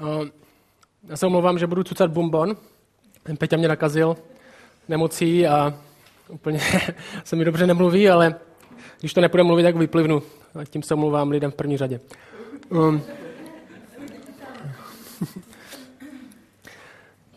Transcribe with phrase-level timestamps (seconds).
[0.00, 0.26] Uh,
[1.08, 2.56] já se omlouvám, že budu cucat bonbon.
[3.38, 4.16] Peťa mě nakazil
[4.88, 5.74] nemocí a
[6.28, 6.60] úplně
[7.24, 8.34] se mi dobře nemluví, ale
[9.00, 10.22] když to nepůjde mluvit, tak vyplivnu.
[10.60, 12.00] A tím se omlouvám lidem v první řadě.
[12.70, 13.02] Um.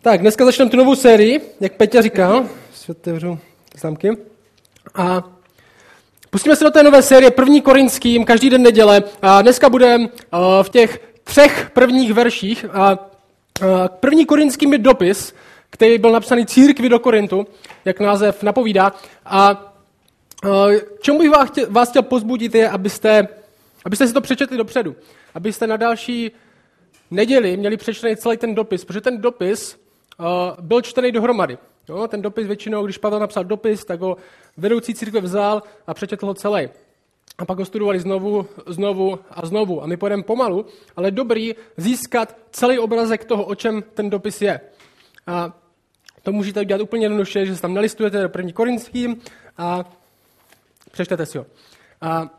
[0.02, 2.48] tak, dneska začneme tu novou sérii, jak Peťa říkal.
[2.74, 3.38] Si otevřu
[3.80, 4.10] známky.
[4.94, 5.22] A
[6.30, 9.02] pustíme se do té nové série první korinským, každý den neděle.
[9.22, 10.08] A dneska budeme uh,
[10.62, 12.64] v těch třech prvních verších.
[12.72, 12.98] A
[13.86, 15.34] první korinským je dopis,
[15.70, 17.46] který byl napsaný církvi do Korintu,
[17.84, 18.92] jak název napovídá.
[19.24, 19.68] A
[21.00, 23.28] čemu bych vás chtěl, vás chtěl pozbudit je, abyste,
[23.84, 24.96] abyste si to přečetli dopředu.
[25.34, 26.32] Abyste na další
[27.10, 29.80] neděli měli přečtený celý ten dopis, protože ten dopis
[30.60, 31.58] byl čtený dohromady.
[31.88, 34.16] Jo, ten dopis většinou, když Pavel napsal dopis, tak ho
[34.56, 36.68] vedoucí církve vzal a přečetl ho celý.
[37.42, 39.82] A pak ho studovali znovu, znovu a znovu.
[39.82, 44.60] A my půjdeme pomalu, ale dobrý získat celý obrazek toho, o čem ten dopis je.
[45.26, 45.52] A
[46.22, 49.20] to můžete udělat úplně jednoduše, že se tam nalistujete do první korinským
[49.58, 49.84] a
[50.92, 51.46] přečtete si ho.
[52.00, 52.30] A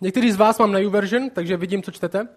[0.00, 2.28] někteří z vás mám na YouVersion, takže vidím, co čtete.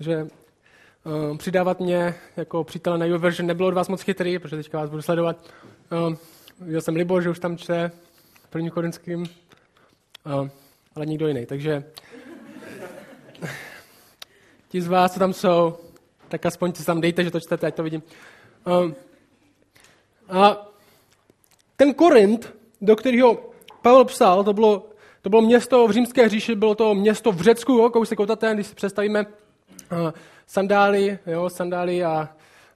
[0.00, 4.78] Že uh, přidávat mě jako přítele na YouVersion nebylo od vás moc chytrý, protože teďka
[4.78, 5.36] vás budu sledovat.
[6.08, 6.14] Uh,
[6.60, 7.90] viděl jsem Libo, že už tam čte
[8.50, 9.26] první korinským,
[10.40, 10.48] uh,
[10.96, 11.46] ale nikdo jiný.
[11.46, 11.84] Takže
[14.68, 15.76] ti z vás, co tam jsou,
[16.28, 18.02] tak aspoň si tam dejte, že to čtete, ať to vidím.
[18.66, 18.92] Uh,
[20.28, 20.66] a
[21.76, 23.50] ten Korint, do kterého
[23.82, 24.86] Pavel psal, to bylo,
[25.22, 28.66] to bylo město v římské říši, bylo to město v Řecku, jo, kousek kotaté, když
[28.66, 30.10] si představíme uh,
[30.46, 32.28] sandály, jo, sandály a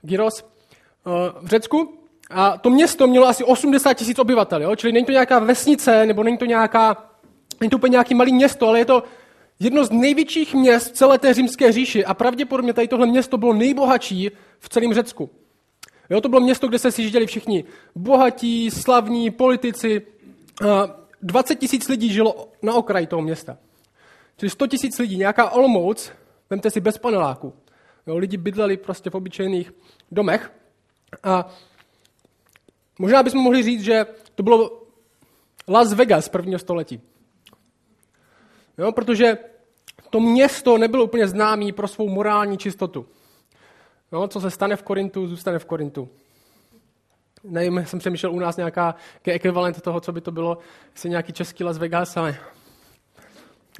[0.03, 1.98] gyros uh, v Řecku.
[2.30, 4.77] A to město mělo asi 80 tisíc obyvatel, jo?
[4.77, 7.11] čili není to nějaká vesnice, nebo není to, nějaká,
[7.60, 9.02] není to úplně nějaký malý město, ale je to
[9.60, 13.52] jedno z největších měst v celé té římské říši a pravděpodobně tady tohle město bylo
[13.52, 15.30] nejbohatší v celém Řecku.
[16.10, 20.02] Jo, to bylo město, kde se sjížděli všichni bohatí, slavní, politici.
[21.22, 23.58] 20 tisíc lidí žilo na okraji toho města.
[24.36, 26.12] Čili 100 tisíc lidí, nějaká Olmouc,
[26.50, 27.52] vemte si bez paneláku.
[28.06, 29.72] Jo, lidi bydleli prostě v obyčejných
[30.12, 30.52] domech.
[31.22, 31.48] A
[32.98, 34.83] možná bychom mohli říct, že to bylo
[35.68, 37.00] Las Vegas prvního století.
[38.79, 39.39] Jo, protože
[40.11, 43.07] to město nebylo úplně známé pro svou morální čistotu.
[44.13, 46.09] No, co se stane v Korintu, zůstane v Korintu.
[47.45, 48.95] Nevím, jsem přemýšlel u nás nějaká
[49.25, 50.59] ekvivalent toho, co by to bylo,
[50.92, 52.37] jestli nějaký český Las Vegas, ale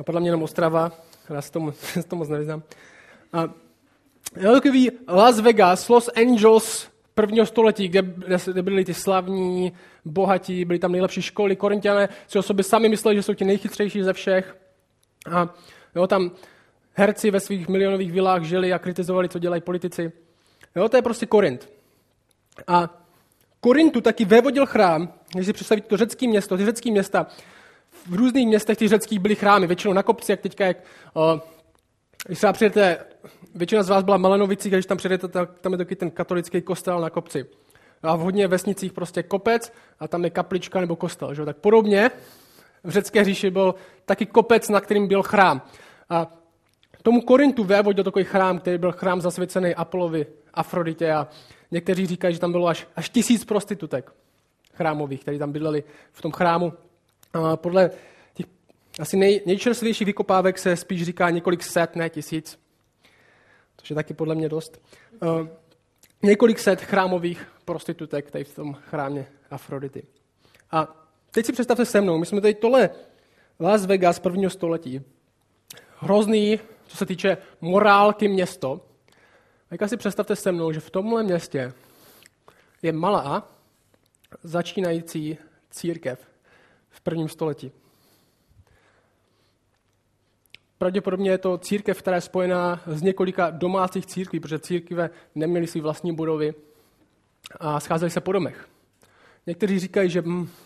[0.05, 0.93] podle mě jenom Ostrava,
[1.31, 2.63] já se tomu, se tomu moc nevyznám.
[3.33, 3.49] A
[4.37, 8.03] je takový Las Vegas, Los Angeles prvního století, kde,
[8.53, 9.73] kde byli ty slavní,
[10.05, 14.03] bohatí, byly tam nejlepší školy, korintiané si o sobě sami mysleli, že jsou ti nejchytřejší
[14.03, 14.57] ze všech.
[15.31, 15.54] A
[15.94, 16.31] jo, tam
[16.94, 20.12] herci ve svých milionových vilách žili a kritizovali, co dělají politici.
[20.76, 21.69] Jo, to je prostě Korint.
[22.66, 23.03] A
[23.60, 27.26] Korintu taky vévodil chrám, když si představíte to řecké město, ty řecké města,
[28.06, 30.76] v různých městech těch řeckých byly chrámy, většinou na kopci, jak teďka, jak,
[31.15, 31.41] o,
[32.26, 32.98] když se přijete,
[33.54, 37.00] většina z vás byla Malenovicí, když tam přijedete, tak tam je taky ten katolický kostel
[37.00, 37.47] na kopci.
[38.03, 41.34] A v hodně vesnicích prostě kopec a tam je kaplička nebo kostel.
[41.34, 41.44] Že?
[41.44, 42.10] Tak podobně
[42.86, 43.74] v řecké říši byl
[44.04, 45.62] taky kopec, na kterým byl chrám.
[46.10, 46.26] A
[47.02, 51.28] tomu Korintu vévodil takový chrám, který byl chrám zasvěcený Apolovi, Afroditě a
[51.70, 54.12] někteří říkají, že tam bylo až, až tisíc prostitutek
[54.74, 56.72] chrámových, které tam bydleli v tom chrámu.
[57.32, 57.91] A podle
[58.34, 58.47] těch
[59.00, 62.58] asi nej, nejčerstvějších vykopávek se spíš říká několik set, ne tisíc,
[63.76, 64.82] což je taky podle mě dost.
[65.22, 65.48] Uh,
[66.22, 70.03] několik set chrámových prostitutek tady v tom chrámě Afrodity.
[70.70, 71.06] A
[71.36, 72.91] teď si představte se mnou, my jsme tady tohle
[73.60, 75.00] Las Vegas prvního století.
[75.98, 78.80] Hrozný co se týče morálky město,
[79.69, 81.72] tak si představte se mnou, že v tomhle městě
[82.82, 83.48] je malá
[84.42, 85.38] začínající
[85.70, 86.28] církev
[86.91, 87.72] v prvním století.
[90.78, 95.80] Pravděpodobně je to církev, která je spojená s několika domácích církví, protože církve neměly své
[95.80, 96.54] vlastní budovy
[97.60, 98.68] a scházeli se po domech.
[99.47, 100.25] Někteří říkají, že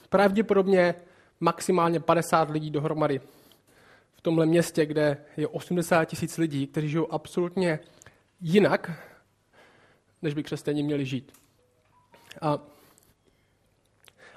[0.09, 0.95] pravděpodobně
[1.41, 3.21] maximálně 50 lidí dohromady
[4.13, 7.79] v tomhle městě, kde je 80 tisíc lidí, kteří žijou absolutně
[8.41, 8.91] jinak,
[10.23, 11.33] než by křesťani měli žít.
[12.41, 12.59] A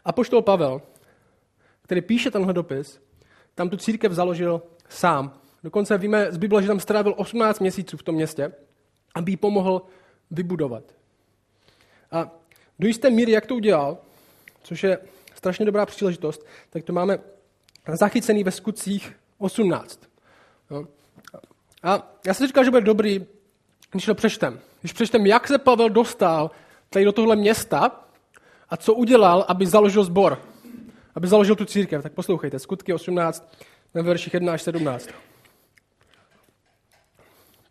[0.05, 0.81] Apoštol Pavel,
[1.81, 3.01] který píše tenhle dopis,
[3.55, 5.39] tam tu církev založil sám.
[5.63, 8.53] Dokonce víme z Bible, že tam strávil 18 měsíců v tom městě,
[9.15, 9.81] aby jí pomohl
[10.31, 10.83] vybudovat.
[12.11, 12.31] A
[12.79, 13.97] do jisté míry, jak to udělal,
[14.63, 14.97] což je
[15.35, 17.19] strašně dobrá příležitost, tak to máme
[17.93, 19.99] zachycený ve skutcích 18.
[20.69, 20.87] No.
[21.83, 23.25] A já jsem říkal, že bude dobrý
[23.93, 26.51] když to přečtem, když přečtem, jak se Pavel dostal
[26.89, 28.05] tady do tohle města
[28.69, 30.41] a co udělal, aby založil sbor,
[31.15, 33.53] aby založil tu církev, tak poslouchejte, skutky 18,
[33.93, 35.09] ve verších 1 až 17.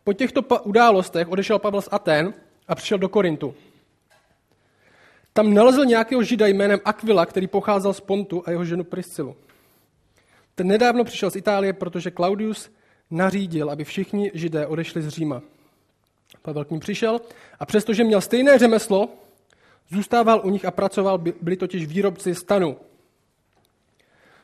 [0.05, 2.35] Po těchto událostech odešel Pavel z Aten
[2.69, 3.55] a přišel do Korintu.
[5.33, 9.37] Tam nalezl nějakého žida jménem Aquila, který pocházel z Pontu a jeho ženu Priscilu.
[10.55, 12.71] Ten nedávno přišel z Itálie, protože Claudius
[13.11, 15.43] nařídil, aby všichni židé odešli z Říma.
[16.43, 17.21] Pavel k ním přišel
[17.61, 19.09] a přestože měl stejné řemeslo,
[19.91, 22.77] zůstával u nich a pracoval, byli totiž výrobci stanu.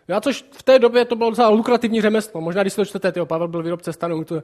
[0.09, 2.41] Já což v té době to bylo docela lukrativní řemeslo.
[2.41, 4.43] Možná, když si to čtete, tyjo, Pavel byl výrobce stanu, to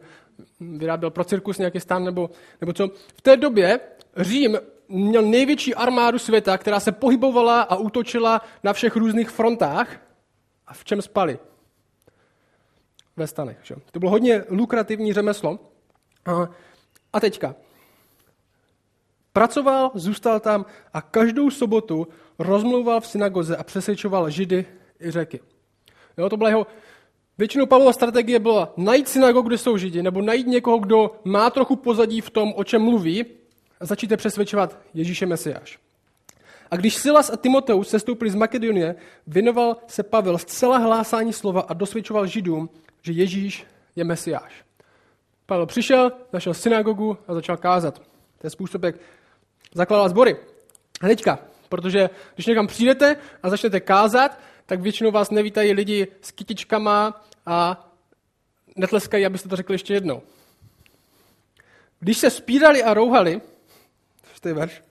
[0.61, 2.31] vyráběl pro cirkus nějaký stan nebo,
[2.61, 2.89] nebo co.
[3.17, 3.81] V té době
[4.17, 4.59] Řím
[4.89, 10.01] měl největší armádu světa, která se pohybovala a útočila na všech různých frontách.
[10.67, 11.39] A v čem spali?
[13.17, 13.59] Ve stanech.
[13.63, 13.75] Že?
[13.91, 15.59] To bylo hodně lukrativní řemeslo.
[17.13, 17.55] A, teďka.
[19.33, 22.09] Pracoval, zůstal tam a každou sobotu
[22.39, 24.67] rozmlouval v synagoze a přesvědčoval židy
[25.01, 25.41] i řeky.
[26.19, 26.67] Jo, to byla jeho,
[27.39, 31.77] většinou Pavlova strategie byla najít synagogu, kde jsou židi, nebo najít někoho, kdo má trochu
[31.77, 33.25] pozadí v tom, o čem mluví,
[33.81, 35.79] a začíte přesvědčovat Ježíše Mesiáš.
[36.71, 38.95] A když Silas a Timoteus sestoupili z Makedonie,
[39.27, 42.71] věnoval se Pavel zcela hlásání slova a dosvědčoval židům,
[43.03, 43.67] že Ježíš
[43.97, 44.65] je Mesiáš.
[45.47, 47.99] Pavel přišel, našel synagogu a začal kázat.
[48.39, 48.95] To je způsob, jak
[49.75, 50.37] zakládal sbory.
[51.01, 51.39] A teďka,
[51.69, 57.89] protože když někam přijdete a začnete kázat, tak většinou vás nevítají lidi s kytičkama a
[58.77, 60.23] netleskají, abyste to řekli ještě jednou.
[62.01, 63.41] Když se spírali a rouhali,
[64.49, 64.83] je verš,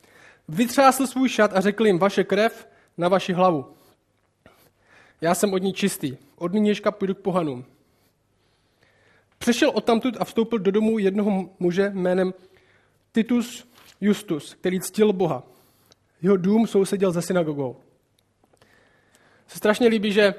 [0.48, 2.68] vytřásl svůj šat a řekl jim, vaše krev
[2.98, 3.66] na vaši hlavu.
[5.22, 6.18] Já jsem od ní čistý.
[6.36, 7.66] Od nynějška půjdu k pohanům.
[9.38, 12.34] Přešel odtamtud a vstoupil do domu jednoho muže jménem
[13.12, 13.68] Titus
[14.02, 15.44] Justus, který ctil Boha.
[16.22, 17.78] Jeho dům sousedil se synagogou
[19.54, 20.34] se strašně líbí, že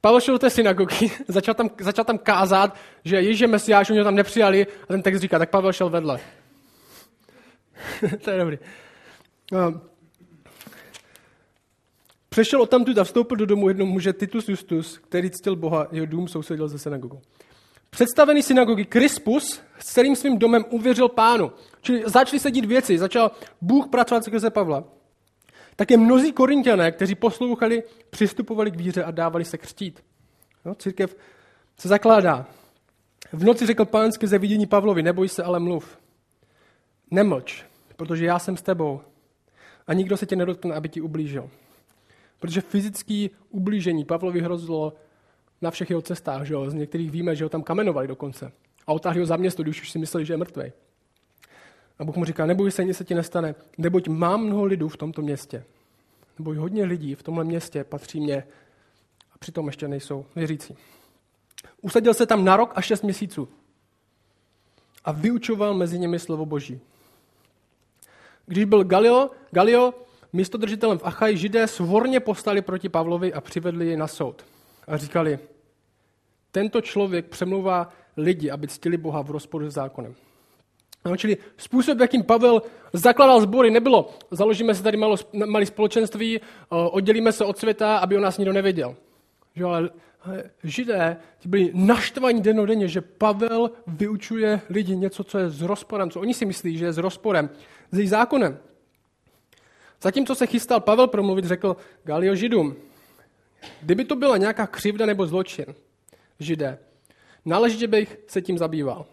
[0.00, 3.98] Pavel šel do té synagogy, začal tam, začal tam kázat, že Ježíš je mesiáš, oni
[3.98, 6.20] ho tam nepřijali a ten text říká, tak Pavel šel vedle.
[8.24, 8.58] to je dobrý.
[9.52, 9.80] Um,
[12.28, 16.06] Přešel od tamtud a vstoupil do domu jednomu muže Titus Justus, který ctil Boha, jeho
[16.06, 17.20] dům sousedil ze synagogou.
[17.90, 21.52] Představený synagogy Krispus s celým svým domem uvěřil pánu.
[21.80, 23.30] Čili začaly se dít věci, začal
[23.60, 24.84] Bůh pracovat skrze Pavla.
[25.76, 30.04] Také mnozí korintiané, kteří poslouchali, přistupovali k víře a dávali se křtít.
[30.64, 31.16] No, církev
[31.78, 32.46] se zakládá.
[33.32, 35.98] V noci řekl pán skrze vidění Pavlovi, neboj se, ale mluv.
[37.10, 37.64] Nemlč,
[37.96, 39.00] protože já jsem s tebou
[39.86, 41.50] a nikdo se tě nedotkne, aby ti ublížil.
[42.38, 44.92] Protože fyzické ublížení Pavlovi hrozilo
[45.62, 46.46] na všech jeho cestách.
[46.46, 46.70] Že jo?
[46.70, 48.52] Z některých víme, že ho tam kamenovali dokonce.
[48.86, 50.72] A otáhli ho za město, když už si mysleli, že je mrtvý.
[51.98, 54.96] A Bůh mu říká, neboj se, nic se ti nestane, neboť mám mnoho lidů v
[54.96, 55.64] tomto městě.
[56.38, 58.44] Neboť hodně lidí v tomhle městě patří mě
[59.32, 60.76] a přitom ještě nejsou věřící.
[61.82, 63.48] Usadil se tam na rok a šest měsíců
[65.04, 66.80] a vyučoval mezi nimi slovo Boží.
[68.46, 69.94] Když byl Galio, Galio
[70.32, 74.44] místodržitelem v Achaj, židé svorně postali proti Pavlovi a přivedli jej na soud.
[74.86, 75.38] A říkali,
[76.52, 80.14] tento člověk přemlouvá lidi, aby ctili Boha v rozporu s zákonem.
[81.04, 82.62] No, čili způsob, jakým Pavel
[82.92, 88.20] zakladal sbory, nebylo, založíme si tady malo, malé společenství, oddělíme se od světa, aby o
[88.20, 88.96] nás nikdo nevěděl.
[89.56, 89.90] Že, ale
[90.64, 96.20] židé ti byli naštvaní denodenně, že Pavel vyučuje lidi něco, co je s rozporem, co
[96.20, 97.50] oni si myslí, že je s rozporem,
[97.92, 98.58] s jejich zákonem.
[100.02, 102.76] Zatímco se chystal Pavel promluvit, řekl Galio židům,
[103.82, 105.66] kdyby to byla nějaká křivda nebo zločin,
[106.40, 106.78] židé,
[107.44, 109.06] náležitě bych se tím zabýval.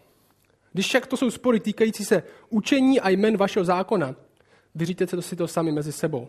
[0.72, 4.14] Když však to jsou spory týkající se učení a jmen vašeho zákona,
[4.74, 6.28] vyříte si to sami mezi sebou.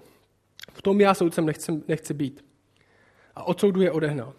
[0.74, 2.46] V tom já soudcem nechci, nechci být.
[3.36, 4.34] A od soudu je odehnal.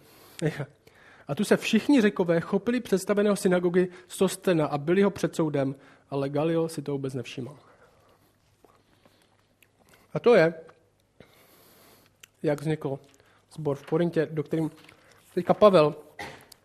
[1.27, 5.75] A tu se všichni řekové chopili představeného synagogy Sostena a byli ho před soudem,
[6.09, 7.57] ale Galil si to vůbec nevšiml.
[10.13, 10.53] A to je,
[12.43, 12.99] jak vznikl
[13.53, 14.71] sbor v Korintě, do kterým
[15.33, 15.95] teďka Pavel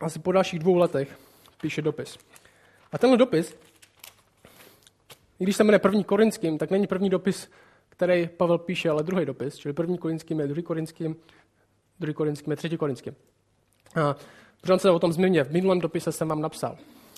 [0.01, 1.19] asi po dalších dvou letech
[1.61, 2.19] píše dopis.
[2.93, 3.57] A tenhle dopis,
[5.41, 7.51] i když se jmenuje první korinským, tak není první dopis,
[7.89, 11.17] který Pavel píše, ale druhý dopis, čili první korinským je druhý korinským,
[12.01, 13.15] druhý korinským je třetí korinským.
[14.73, 16.77] On se o tom zmiňuje, v minulém dopise jsem vám napsal.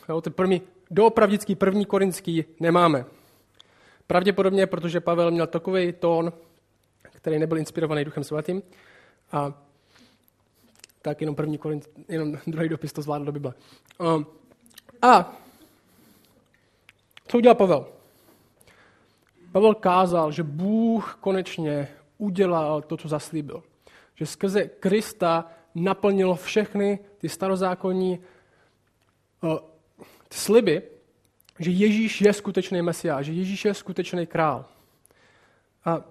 [0.08, 3.04] Jo, ten první, doopravdický první korinský nemáme.
[4.06, 6.32] Pravděpodobně, protože Pavel měl takový tón,
[7.02, 8.62] který nebyl inspirovaný Duchem Svatým,
[9.32, 9.52] a
[11.02, 13.54] tak jenom první korinc, jenom druhý dopis to zvládl do Bible.
[15.02, 15.36] A
[17.28, 17.86] Co udělal Pavel?
[19.52, 21.88] Pavel kázal, že Bůh konečně
[22.18, 23.62] udělal to, co zaslíbil.
[24.14, 28.18] Že skrze Krista naplnil všechny ty starozákonní
[29.40, 29.58] uh,
[30.32, 30.82] sliby,
[31.58, 34.64] že Ježíš je skutečný mesiáš, že Ježíš je skutečný král.
[35.84, 36.02] A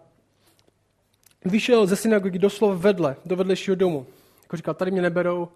[1.45, 4.05] vyšel ze synagogy doslova vedle, do vedlejšího domu.
[4.43, 5.47] Jako říkal, tady mě neberou,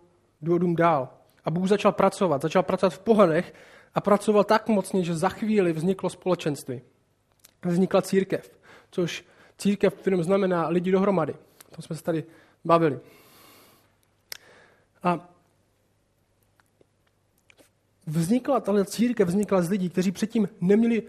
[0.42, 1.10] jdu dům dál.
[1.46, 2.42] A Bůh začal pracovat.
[2.42, 3.54] Začal pracovat v pohanech
[3.96, 6.82] a pracoval tak mocně, že za chvíli vzniklo společenství.
[7.66, 8.52] Vznikla církev,
[8.92, 9.26] což
[9.58, 11.36] církev, kterým znamená lidi dohromady.
[11.76, 12.24] To jsme se tady
[12.66, 13.00] bavili.
[15.04, 15.30] A
[18.06, 21.04] vznikla tahle církev vznikla z lidí, kteří předtím neměli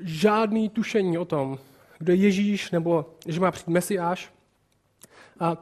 [0.00, 1.58] žádný tušení o tom,
[1.98, 4.32] kdo je Ježíš nebo že má přijít Mesiáš.
[5.40, 5.56] A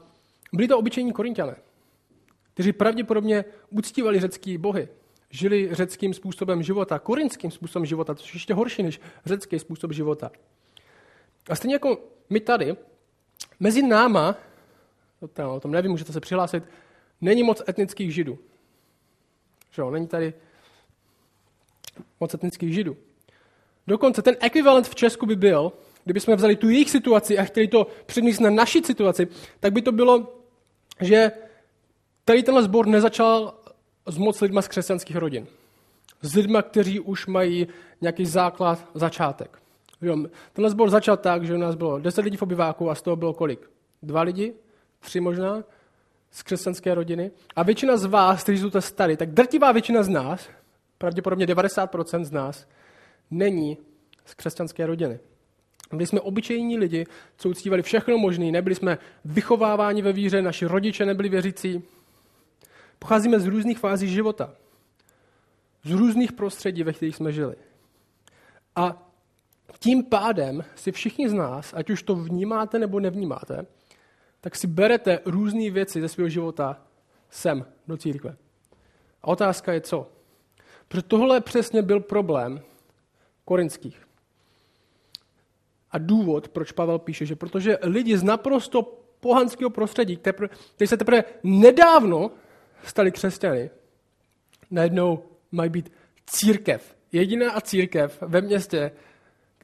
[0.53, 1.57] byli to obyčejní korintiané,
[2.55, 4.89] kteří pravděpodobně uctívali řecký bohy,
[5.31, 10.31] žili řeckým způsobem života, korinským způsobem života, což je ještě horší než řecký způsob života.
[11.49, 11.99] A stejně jako
[12.31, 12.77] my tady,
[13.61, 14.37] mezi náma,
[15.51, 16.65] o tom nevím, můžete se přihlásit,
[17.23, 18.39] není moc etnických židů.
[19.71, 20.35] Že jo, není tady
[22.21, 22.97] moc etnických židů.
[23.87, 25.73] Dokonce ten ekvivalent v Česku by byl,
[26.05, 29.29] kdybychom vzali tu jejich situaci a chtěli to přednést na naši situaci,
[29.61, 30.39] tak by to bylo,
[31.01, 31.33] že
[32.25, 33.55] tady tenhle sbor nezačal
[34.07, 35.47] s moc lidma z křesťanských rodin.
[36.23, 37.69] S lidma, kteří už mají
[38.01, 39.63] nějaký základ, začátek.
[40.03, 40.17] Jo,
[40.53, 43.17] tenhle sbor začal tak, že u nás bylo 10 lidí v obyváku a z toho
[43.17, 43.71] bylo kolik?
[44.03, 44.55] Dva lidi?
[45.01, 45.65] Tři možná?
[46.33, 47.31] Z křesťanské rodiny.
[47.57, 50.49] A většina z vás, kteří jsou to starý, tak drtivá většina z nás,
[50.99, 52.69] pravděpodobně 90% z nás,
[53.31, 53.79] není
[54.25, 55.19] z křesťanské rodiny.
[55.91, 61.07] Byli jsme obyčejní lidi, co uctívali všechno možné, nebyli jsme vychováváni ve víře, naši rodiče
[61.07, 61.83] nebyli věřící.
[62.99, 64.55] Pocházíme z různých fází života,
[65.85, 67.55] z různých prostředí, ve kterých jsme žili.
[68.77, 69.13] A
[69.79, 73.67] tím pádem si všichni z nás, ať už to vnímáte nebo nevnímáte,
[74.43, 76.81] tak si berete různé věci ze svého života
[77.31, 78.37] sem do církve.
[79.23, 80.13] A otázka je co?
[80.89, 82.61] Protože tohle přesně byl problém
[83.45, 84.09] korinských.
[85.91, 88.83] A důvod, proč Pavel píše, že protože lidi z naprosto
[89.21, 92.31] pohanského prostředí, kteří se teprve nedávno
[92.85, 93.71] stali křesťany,
[94.71, 95.93] najednou mají být
[96.27, 96.97] církev.
[97.13, 98.93] Jediná a církev ve městě,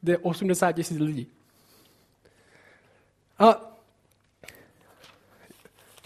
[0.01, 1.27] kde je 80 tisíc lidí.
[3.39, 3.68] A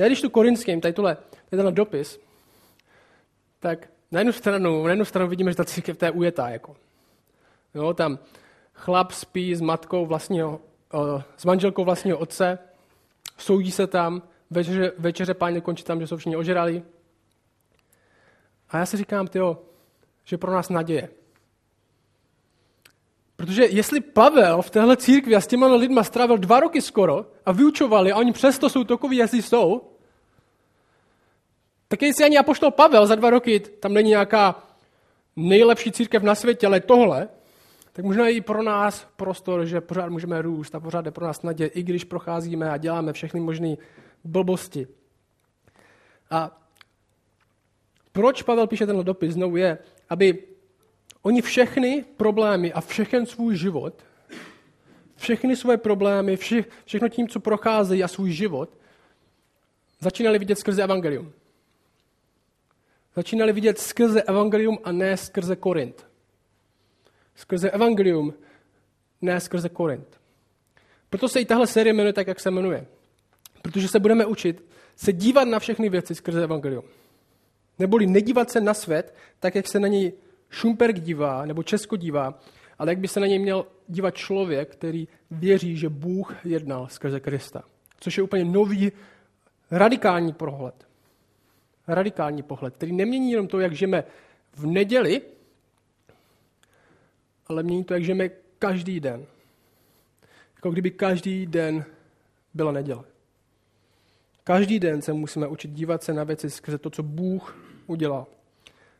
[0.03, 1.17] já když tu korinským, tady tohle,
[1.49, 2.19] tady ten dopis,
[3.59, 6.49] tak na jednu stranu, na jednu stranu vidíme, že ta církev je ujetá.
[6.49, 6.75] Jako.
[7.73, 8.19] Jo, tam
[8.73, 10.61] chlap spí s matkou vlastního,
[11.37, 12.59] s manželkou vlastního otce,
[13.37, 16.83] soudí se tam, večeře, večeře páně končí tam, že jsou všichni ožrali.
[18.69, 19.61] A já si říkám, tyjo,
[20.23, 21.09] že pro nás naděje.
[23.35, 27.51] Protože jestli Pavel v téhle církvi a s těma lidma strávil dva roky skoro a
[27.51, 29.92] vyučovali a oni přesto jsou takový, jestli jsou,
[31.93, 34.63] tak jestli ani apoštol Pavel za dva roky, tam není nějaká
[35.35, 37.29] nejlepší církev na světě, ale tohle,
[37.91, 41.41] tak možná i pro nás prostor, že pořád můžeme růst a pořád je pro nás
[41.41, 43.75] naděje, i když procházíme a děláme všechny možné
[44.23, 44.87] blbosti.
[46.29, 46.61] A
[48.11, 49.77] proč Pavel píše tenhle dopis znovu je,
[50.09, 50.43] aby
[51.21, 54.03] oni všechny problémy a všechen svůj život,
[55.15, 58.77] všechny své problémy, vše, všechno tím, co procházejí a svůj život,
[59.99, 61.33] začínali vidět skrze evangelium.
[63.15, 66.07] Začínali vidět skrze evangelium a ne skrze Korint.
[67.35, 68.33] Skrze evangelium,
[69.21, 70.21] ne skrze Korint.
[71.09, 72.85] Proto se i tahle série jmenuje tak, jak se jmenuje.
[73.61, 74.63] Protože se budeme učit
[74.95, 76.83] se dívat na všechny věci skrze evangelium.
[77.79, 80.13] Neboli nedívat se na svět tak, jak se na něj
[80.49, 82.39] Šumperk dívá, nebo Česko dívá,
[82.79, 87.19] ale jak by se na něj měl dívat člověk, který věří, že Bůh jednal skrze
[87.19, 87.63] Krista.
[87.99, 88.91] Což je úplně nový,
[89.71, 90.87] radikální pohled.
[91.87, 94.03] Radikální pohled, který nemění jenom to, jak žijeme
[94.53, 95.21] v neděli,
[97.47, 99.25] ale mění to, jak žijeme každý den.
[100.55, 101.85] Jako kdyby každý den
[102.53, 103.03] byla neděle.
[104.43, 108.25] Každý den se musíme učit dívat se na věci skrze to, co Bůh udělal.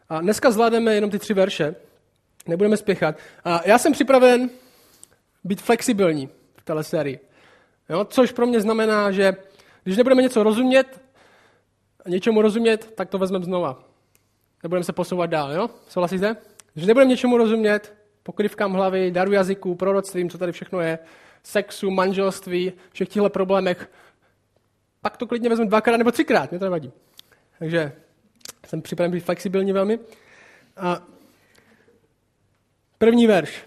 [0.10, 1.76] A dneska zvládneme jenom ty tři verše,
[2.48, 3.16] nebudeme spěchat.
[3.44, 4.50] A já jsem připraven
[5.44, 7.20] být flexibilní v této sérii.
[7.90, 8.06] Jo?
[8.06, 9.36] Což pro mě znamená, že
[9.84, 11.03] když nebudeme něco rozumět,
[12.10, 13.84] něčemu rozumět, tak to vezmeme znova.
[14.64, 15.70] Nebudeme se posouvat dál, jo?
[15.90, 16.36] Souhlasíte?
[16.74, 17.94] Když nebudeme něčemu rozumět,
[18.24, 21.00] pokrývkám hlavy, daru jazyků, proroctvím, co tady všechno je,
[21.44, 23.92] sexu, manželství, všech těchto problémech,
[25.02, 26.92] pak to klidně vezmu dvakrát nebo třikrát, mě to nevadí.
[27.60, 27.92] Takže
[28.68, 30.00] jsem připraven být flexibilní velmi.
[30.78, 31.04] A
[33.04, 33.64] První verš.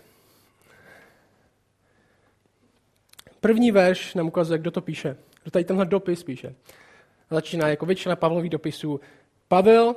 [3.41, 5.17] První verš nám ukazuje, kdo to píše.
[5.43, 6.55] Kdo tady tenhle dopis píše.
[7.31, 9.01] Začíná jako většina Pavlových dopisů.
[9.49, 9.97] Pavel,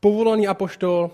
[0.00, 1.10] povolaný apoštol,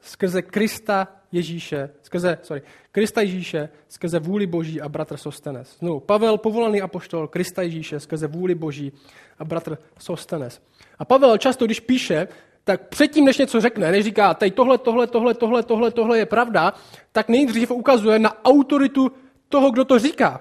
[0.00, 5.76] skrze Krista Ježíše, skrze, sorry, Krista Ježíše, skrze vůli Boží a bratr Sostenes.
[5.78, 8.92] Znovu, Pavel, povolaný apoštol, Krista Ježíše, skrze vůli Boží
[9.38, 10.60] a bratr Sostenes.
[10.98, 12.28] A Pavel často, když píše,
[12.64, 16.26] tak předtím, než něco řekne, než říká, tady tohle, tohle, tohle, tohle, tohle, tohle je
[16.26, 16.72] pravda,
[17.12, 19.12] tak nejdřív ukazuje na autoritu
[19.48, 20.40] toho, kdo to říká.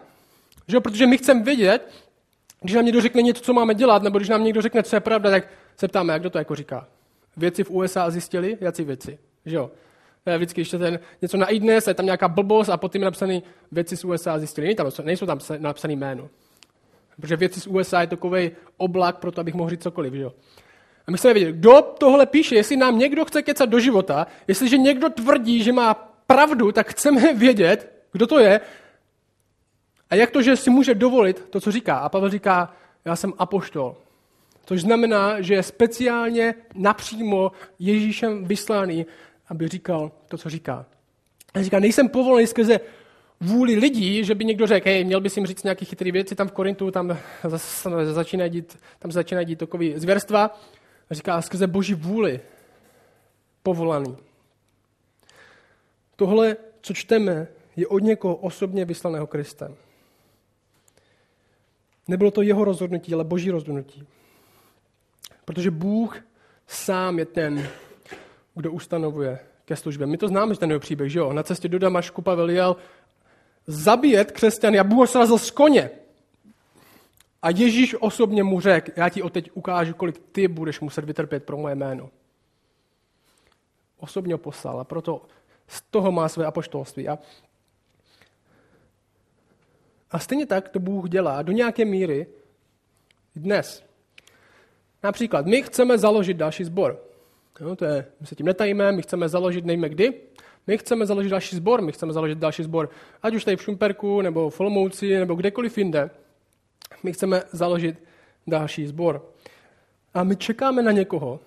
[0.67, 0.79] Že?
[0.79, 2.06] Protože my chceme vědět,
[2.61, 4.99] když nám někdo řekne něco, co máme dělat, nebo když nám někdo řekne, co je
[4.99, 5.47] pravda, tak
[5.77, 6.87] se ptáme, jak kdo to jako říká.
[7.37, 9.19] Věci v USA zjistili, jací věci.
[9.45, 9.71] Že jo?
[10.23, 13.05] To je vždycky ještě ten, něco na iDnes, je tam nějaká blbost a potom je
[13.05, 14.75] napsaný věci z USA zjistili.
[14.75, 16.29] Tam, nejsou tam napsaný jméno.
[17.21, 20.13] Protože věci z USA je takový oblak pro to, abych mohl říct cokoliv.
[20.13, 20.33] Že jo?
[21.07, 24.77] A my chceme vědět, kdo tohle píše, jestli nám někdo chce kecat do života, jestliže
[24.77, 25.93] někdo tvrdí, že má
[26.27, 28.61] pravdu, tak chceme vědět, kdo to je
[30.09, 31.97] a jak to, že si může dovolit to, co říká.
[31.97, 32.73] A Pavel říká,
[33.05, 33.95] já jsem apoštol.
[34.65, 39.05] Což znamená, že je speciálně napřímo Ježíšem vyslaný,
[39.49, 40.85] aby říkal to, co říká.
[41.53, 42.79] A říká, nejsem povolený skrze
[43.41, 46.47] vůli lidí, že by někdo řekl, hej, měl bys jim říct nějaké chytré věci, tam
[46.47, 47.17] v Korintu, tam
[48.03, 50.59] začíná dít, tam začíná dít takový zvěrstva.
[51.09, 52.39] A říká, skrze boží vůli
[53.63, 54.17] povolaný.
[56.15, 59.75] Tohle, co čteme, je od někoho osobně vyslaného Kristem.
[62.07, 64.07] Nebylo to jeho rozhodnutí, ale boží rozhodnutí.
[65.45, 66.17] Protože Bůh
[66.67, 67.69] sám je ten,
[68.55, 70.07] kdo ustanovuje ke službě.
[70.07, 71.33] My to známe, že ten jeho příběh, že jo?
[71.33, 72.75] Na cestě do Damašku Pavel jel
[73.67, 75.89] zabíjet křesťany a Bůh ho srazil z koně.
[77.41, 81.57] A Ježíš osobně mu řekl, já ti teď ukážu, kolik ty budeš muset vytrpět pro
[81.57, 82.09] moje jméno.
[83.97, 85.21] Osobně ho poslal a proto
[85.67, 87.09] z toho má své apoštolství.
[87.09, 87.19] A,
[90.11, 92.27] a stejně tak to Bůh dělá do nějaké míry
[93.35, 93.83] dnes.
[95.03, 97.03] Například my chceme založit další sbor.
[97.59, 100.13] Jo, to je, my se tím netajíme, my chceme založit, nejme kdy,
[100.67, 102.89] my chceme založit další sbor, my chceme založit další sbor,
[103.23, 106.09] ať už tady v Šumperku, nebo v Olomouci, nebo kdekoliv jinde.
[107.03, 108.03] My chceme založit
[108.47, 109.25] další sbor.
[110.13, 111.39] A my čekáme na někoho,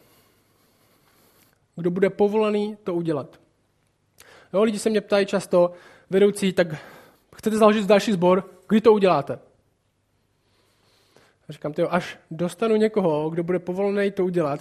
[1.76, 3.40] kdo bude povolaný to udělat.
[4.52, 5.72] Jo, lidi se mě ptají často,
[6.10, 6.66] vedoucí, tak
[7.40, 9.38] chcete založit další sbor, kdy to uděláte?
[11.48, 14.60] A říkám, tyjo, až dostanu někoho, kdo bude povolený to udělat,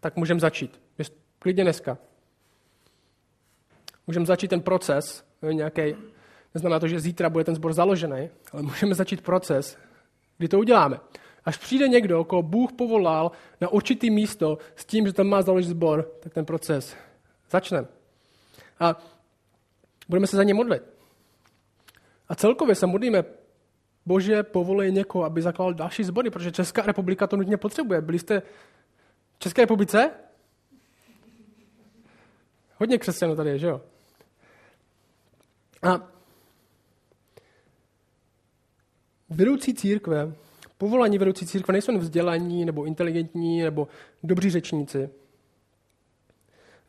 [0.00, 0.80] tak můžeme začít.
[1.38, 1.98] Klidně dneska.
[4.06, 5.96] Můžeme začít ten proces, nějaký,
[6.54, 9.78] neznamená to, že zítra bude ten sbor založený, ale můžeme začít proces,
[10.38, 11.00] kdy to uděláme.
[11.44, 15.68] Až přijde někdo, koho Bůh povolal na určitý místo s tím, že tam má založit
[15.68, 16.96] sbor, tak ten proces
[17.50, 17.86] začne.
[18.80, 18.96] A
[20.08, 20.99] budeme se za ně modlit.
[22.30, 23.24] A celkově se modlíme,
[24.06, 28.00] Bože, povolej někoho, aby zakládal další sbory, protože Česká republika to nutně potřebuje.
[28.00, 28.42] Byli jste
[29.36, 30.10] v České republice?
[32.76, 33.80] Hodně křesťanů tady je, že jo?
[35.82, 36.08] A
[39.28, 40.32] vedoucí církve,
[40.78, 43.88] povolání vedoucí církve nejsou vzdělaní nebo inteligentní nebo
[44.22, 45.10] dobří řečníci.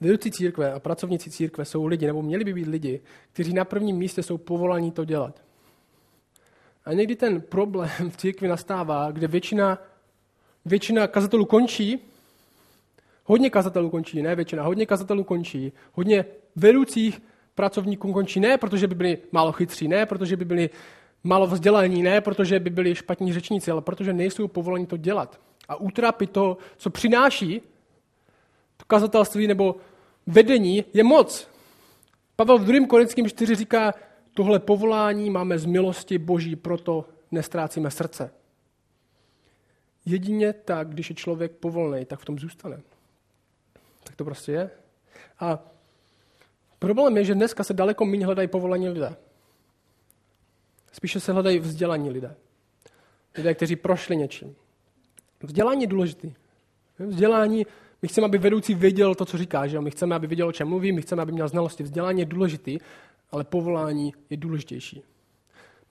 [0.01, 3.01] Vedoucí církve a pracovníci církve jsou lidi, nebo měli by být lidi,
[3.33, 5.41] kteří na prvním místě jsou povolaní to dělat.
[6.85, 9.77] A někdy ten problém v církvi nastává, kde většina,
[10.65, 11.99] většina kazatelů končí,
[13.23, 17.21] hodně kazatelů končí, ne většina, hodně kazatelů končí, hodně vedoucích
[17.55, 20.69] pracovníků končí ne, protože by byli málo chytří, ne, protože by byli
[21.23, 25.39] málo vzdělaní, ne, protože by byli špatní řečníci, ale protože nejsou povoleni to dělat.
[25.67, 27.61] A útrapy to, co přináší
[28.77, 29.75] to kazatelství nebo
[30.31, 31.47] vedení, je moc.
[32.35, 32.87] Pavel v 2.
[32.87, 33.93] Korinským 4 říká,
[34.33, 38.31] tohle povolání máme z milosti Boží, proto nestrácíme srdce.
[40.05, 42.81] Jedině tak, když je člověk povolný, tak v tom zůstane.
[44.03, 44.69] Tak to prostě je.
[45.39, 45.59] A
[46.79, 49.15] problém je, že dneska se daleko méně hledají povolaní lidé.
[50.91, 52.35] Spíše se hledají vzdělaní lidé.
[53.37, 54.55] Lidé, kteří prošli něčím.
[55.43, 56.33] Vzdělání je důležitý.
[56.99, 57.65] Vzdělání,
[58.01, 60.67] my chceme, aby vedoucí věděl to, co říká, že my chceme, aby věděl, o čem
[60.67, 61.83] mluví, my chceme, aby měl znalosti.
[61.83, 62.79] Vzdělání je důležitý,
[63.31, 65.03] ale povolání je důležitější.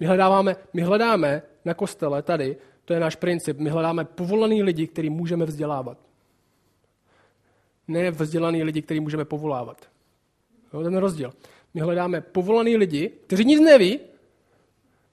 [0.01, 4.87] My hledáme, my hledáme na kostele tady, to je náš princip, my hledáme povolaný lidi,
[4.87, 5.99] který můžeme vzdělávat.
[7.89, 9.89] Ne vzdělaný lidi, který můžeme povolávat.
[10.75, 11.33] Jo, ten rozdíl.
[11.75, 14.01] My hledáme povolaný lidi, kteří nic neví,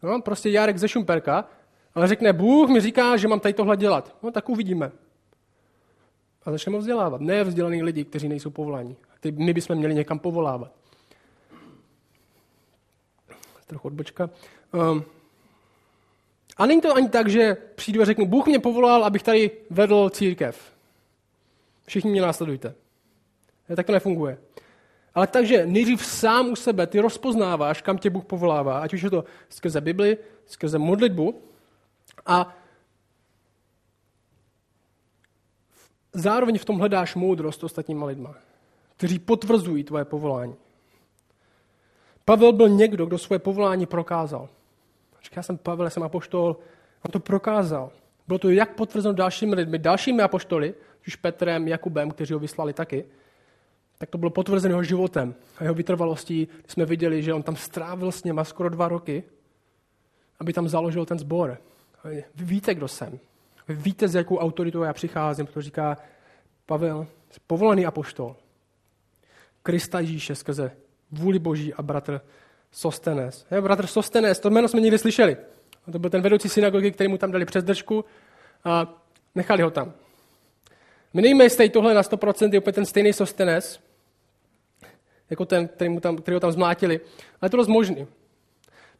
[0.04, 1.50] no, prostě Jarek ze Šumperka,
[1.96, 4.16] ale řekne, Bůh mi říká, že mám tady tohle dělat.
[4.24, 4.92] No, tak uvidíme.
[6.48, 7.22] A začneme vzdělávat.
[7.22, 8.96] Ne vzdělaný lidi, kteří nejsou povolaní.
[9.20, 10.72] Ty my bychom měli někam povolávat.
[13.68, 14.30] trochu odbočka.
[14.74, 15.04] Um,
[16.58, 20.10] a není to ani tak, že přijdu a řeknu, Bůh mě povolal, abych tady vedl
[20.10, 20.74] církev.
[21.86, 22.76] Všichni mě následujte.
[23.76, 24.38] Tak to nefunguje.
[25.16, 29.10] Ale takže nejdřív sám u sebe ty rozpoznáváš, kam tě Bůh povolává, ať už je
[29.10, 31.42] to skrze Bibli, skrze modlitbu.
[32.26, 32.58] A
[36.18, 38.36] zároveň v tom hledáš moudrost ostatníma lidma,
[38.98, 40.56] kteří potvrzují tvoje povolání.
[42.26, 44.50] Pavel byl někdo, kdo svoje povolání prokázal.
[45.24, 46.58] Říká jsem Pavel, jsem apoštol,
[47.06, 47.92] on to prokázal.
[48.28, 50.74] Bylo to jak potvrzeno dalšími lidmi, dalšími apoštoly,
[51.08, 53.06] už Petrem, Jakubem, kteří ho vyslali taky,
[53.98, 56.48] tak to bylo potvrzeno jeho životem a jeho vytrvalostí.
[56.68, 59.24] Jsme viděli, že on tam strávil s něma skoro dva roky,
[60.40, 61.58] aby tam založil ten sbor.
[62.36, 63.20] Vy víte, kdo jsem.
[63.70, 65.98] Víte, s jakou autoritou já přicházím, protože říká
[66.66, 67.08] Pavel,
[67.48, 68.36] povolaný apoštol.
[69.64, 70.72] Krista Ježíše skrze
[71.12, 72.22] vůli Boží a bratr
[72.72, 73.46] Sostenes.
[73.52, 75.38] Je, bratr Sostenes, to jméno jsme někdy slyšeli.
[75.92, 78.06] To byl ten vedoucí synagogy, který mu tam dali přes držku
[78.64, 79.02] a
[79.36, 79.94] nechali ho tam.
[81.14, 83.80] My nejme jistý, tohle na 100% je úplně ten stejný Sostenes,
[85.30, 87.00] jako ten, který, mu tam, který ho tam zmlátili.
[87.42, 88.08] Ale to je dost možný.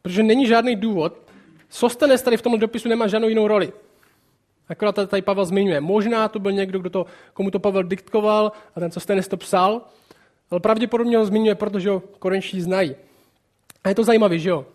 [0.02, 1.22] Protože není žádný důvod.
[1.68, 3.72] Sostenes tady v tomhle dopisu nemá žádnou jinou roli.
[4.68, 5.80] Akorát tady Pavel zmiňuje.
[5.80, 9.82] Možná to byl někdo, kdo to, komu to Pavel diktkoval a ten Sostenes to psal,
[10.50, 12.96] ale pravděpodobně ho zmiňuje, protože ho korenští znají.
[13.84, 14.66] A je to zajímavé, že jo?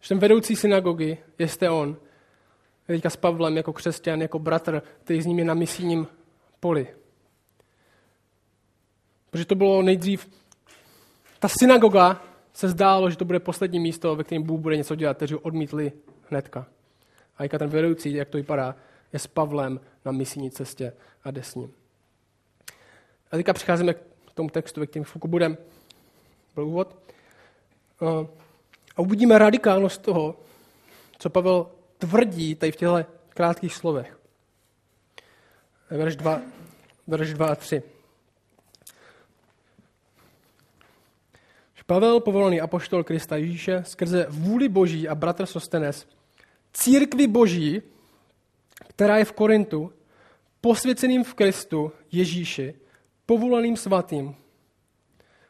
[0.00, 1.96] Že ten vedoucí synagogy je on,
[2.86, 6.06] teďka s Pavlem jako křesťan, jako bratr, který s ním je na misijním
[6.60, 6.86] poli.
[9.30, 10.28] Protože to bylo nejdřív,
[11.38, 15.16] ta synagoga se zdálo, že to bude poslední místo, ve kterém Bůh bude něco dělat,
[15.16, 15.92] kteří ho odmítli
[16.30, 16.66] hnedka.
[17.38, 18.74] A jak ten vedoucí, jak to vypadá,
[19.12, 20.92] je s Pavlem na misijní cestě
[21.24, 21.72] a jde s ním.
[23.30, 25.56] A teďka přicházíme k tomu textu, ve kterém chvilku budeme.
[26.54, 26.96] Byl úvod.
[28.96, 30.36] A uvidíme radikálnost toho,
[31.18, 34.18] co Pavel tvrdí tady v těchto krátkých slovech.
[35.90, 36.42] Verš 2,
[37.06, 37.82] verš 2 a 3.
[41.90, 46.06] Pavel, povolaný apoštol Krista Ježíše, skrze vůli Boží a bratr Sostenes,
[46.72, 47.82] církvi Boží,
[48.88, 49.92] která je v Korintu,
[50.60, 52.74] posvěceným v Kristu Ježíši,
[53.26, 54.36] povolaným svatým,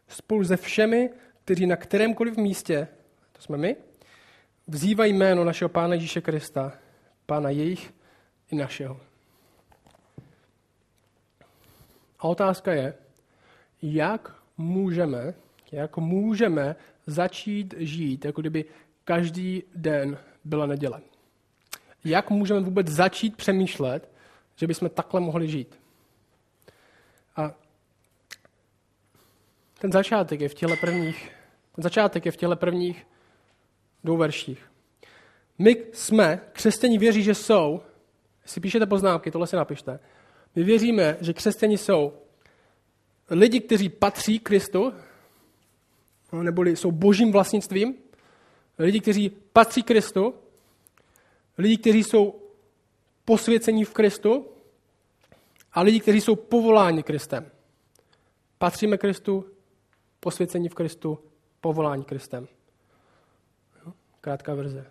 [0.08, 1.10] spolu se všemi,
[1.44, 2.88] kteří na kterémkoliv místě,
[3.32, 3.76] to jsme my,
[4.68, 6.72] vzývají jméno našeho Pána Ježíše Krista,
[7.26, 7.94] Pána jejich
[8.50, 9.00] i našeho.
[12.18, 12.94] A otázka je,
[13.82, 15.34] jak můžeme,
[15.72, 18.64] jak můžeme začít žít, jako kdyby
[19.04, 21.00] každý den byla neděle.
[22.04, 24.10] Jak můžeme vůbec začít přemýšlet,
[24.56, 25.80] že bychom takhle mohli žít?
[27.36, 27.54] A
[29.78, 31.32] ten začátek je v těle prvních,
[31.74, 33.06] ten začátek je v těle prvních
[34.04, 34.70] dvou verších.
[35.58, 37.82] My jsme, křesťaní věří, že jsou,
[38.42, 40.00] jestli píšete poznámky, tohle si napište,
[40.54, 42.12] my věříme, že křesťani jsou
[43.30, 44.92] lidi, kteří patří Kristu,
[46.32, 47.94] neboli jsou božím vlastnictvím,
[48.78, 50.34] lidi, kteří patří Kristu,
[51.58, 52.42] lidi, kteří jsou
[53.24, 54.46] posvěcení v Kristu
[55.72, 57.50] a lidi, kteří jsou povoláni Kristem.
[58.58, 59.44] Patříme Kristu,
[60.20, 61.18] posvěcení v Kristu,
[61.60, 62.48] povolání Kristem.
[64.20, 64.86] Krátká verze.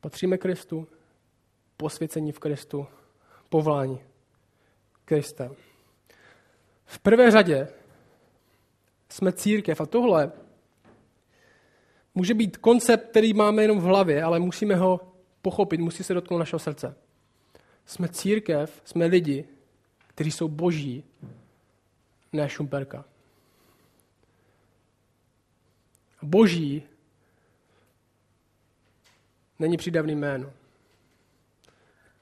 [0.00, 0.88] Patříme Kristu,
[1.76, 2.86] posvěcení v Kristu,
[3.48, 4.00] povolání
[5.04, 5.56] Kristem.
[6.84, 7.68] V prvé řadě
[9.08, 10.32] jsme církev a tohle
[12.14, 15.15] může být koncept, který máme jenom v hlavě, ale musíme ho
[15.46, 16.94] pochopit, musí se dotknout našeho srdce.
[17.84, 19.44] Jsme církev, jsme lidi,
[20.06, 21.04] kteří jsou boží,
[22.32, 23.04] ne šumperka.
[26.22, 26.82] Boží
[29.58, 30.52] není přidavný jméno.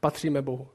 [0.00, 0.68] Patříme Bohu.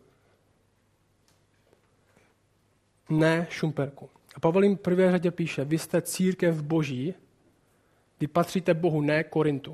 [3.09, 4.09] Ne šumperku.
[4.35, 7.13] A Pavel jim prvé řadě píše, vy jste církev boží,
[8.19, 9.71] vy patříte Bohu, ne Korintu.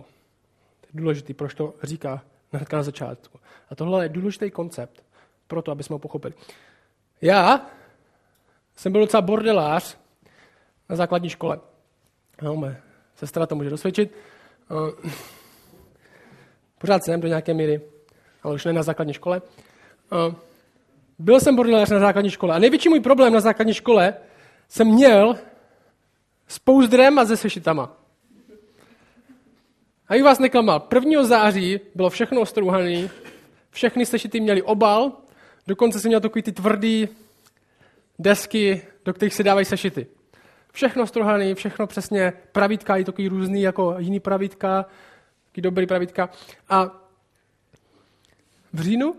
[0.82, 3.40] To je důležité, proč to říká hnedka na začátku.
[3.70, 5.04] A tohle je důležitý koncept,
[5.48, 6.34] proto, aby jsme ho pochopili.
[7.22, 7.66] Já
[8.76, 9.98] jsem byl docela bordelář
[10.90, 11.60] na základní škole.
[12.42, 12.82] No, mé
[13.16, 14.16] sestra to může dosvědčit.
[14.72, 15.12] Uh,
[16.78, 17.82] pořád jsem do nějaké míry,
[18.44, 19.42] ale už ne na základní škole.
[20.12, 20.36] Uh,
[21.20, 24.14] byl jsem bordelář na základní škole a největší můj problém na základní škole
[24.68, 25.36] jsem měl
[26.48, 28.05] s pouzdrem a se sešitama.
[30.10, 30.88] A vás neklamal.
[30.96, 31.24] 1.
[31.24, 33.10] září bylo všechno ostrouhané,
[33.72, 35.12] všechny sešity měly obal,
[35.68, 37.08] dokonce jsem měl takový ty tvrdý
[38.20, 40.08] desky, do kterých se dávají sešity.
[40.72, 44.86] Všechno strohaný, všechno přesně pravítka, i takový různý jako jiný pravítka,
[45.46, 46.30] taky dobrý pravítka.
[46.70, 46.86] A
[48.74, 49.16] v říjnu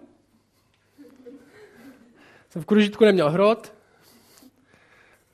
[2.50, 3.74] jsem v kružitku neměl hrot,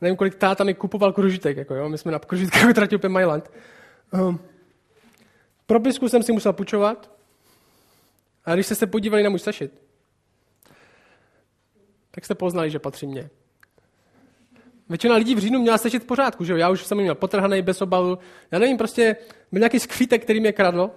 [0.01, 3.51] nevím, kolik táta mi kupoval kružitek, jako jo, my jsme na kružitkách utratili úplně Mailand.
[4.13, 4.41] Um,
[5.73, 7.11] propisku jsem si musel půjčovat,
[8.45, 9.83] a když jste se podívali na můj sešit,
[12.11, 13.31] tak jste poznali, že patří mně.
[14.89, 16.59] Většina lidí v říjnu měla sešit v pořádku, že jo?
[16.59, 18.19] Já už jsem měl potrhaný bez obalu.
[18.51, 19.17] Já nevím, prostě
[19.53, 20.91] byl nějaký skvítek, který mě kradl.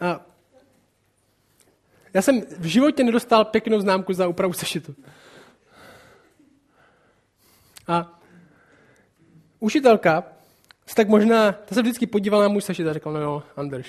[0.00, 0.26] A
[2.14, 4.94] já jsem v životě nedostal pěknou známku za úpravu sešitu.
[7.86, 8.20] A
[9.60, 10.37] učitelka
[10.88, 13.86] se tak možná, ta se vždycky podívala na můj sešit a řekla, no jo, Anders,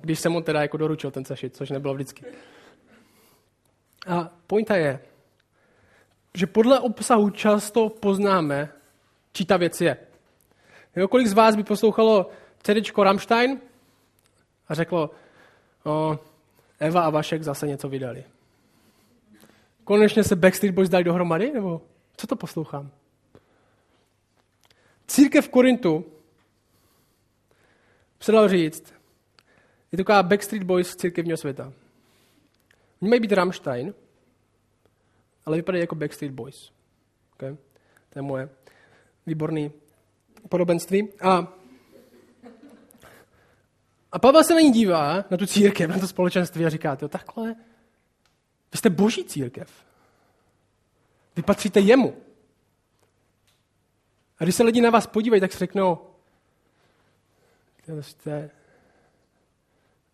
[0.00, 2.24] když jsem mu teda jako doručil ten sešit, což nebylo vždycky.
[4.06, 5.00] A pointa je,
[6.34, 8.68] že podle obsahu často poznáme,
[9.32, 9.96] či ta věc je.
[10.96, 12.30] Jo, kolik z vás by poslouchalo
[12.62, 13.60] CDčko Rammstein
[14.68, 15.10] a řeklo,
[15.84, 16.18] o,
[16.80, 18.24] Eva a Vašek zase něco vydali.
[19.84, 21.52] Konečně se Backstreet Boys dali dohromady?
[21.52, 21.82] Nebo
[22.16, 22.90] co to poslouchám?
[25.06, 26.04] Církev v Korintu
[28.20, 28.94] se dalo říct,
[29.92, 31.72] je taková Backstreet Boys církevního světa.
[33.02, 33.94] Oni mají být Rammstein,
[35.46, 36.72] ale vypadají jako Backstreet Boys.
[37.32, 37.56] Okay?
[38.08, 38.48] To je moje
[39.26, 39.70] výborné
[40.48, 41.08] podobenství.
[41.20, 41.52] A,
[44.12, 47.08] a Pavel se na ní dívá, na tu církev, na to společenství a říká, to
[47.08, 47.54] takhle,
[48.72, 49.70] vy jste boží církev.
[51.36, 52.25] Vy patříte jemu.
[54.38, 55.98] A když se lidi na vás podívají, tak si řeknou,
[57.86, 58.50] to jste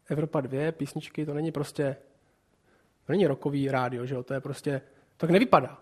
[0.08, 1.96] Evropa 2, písničky, to není prostě,
[3.06, 4.22] to není rokový rádio, že jo?
[4.22, 4.80] to je prostě
[5.16, 5.78] tak nevypadá.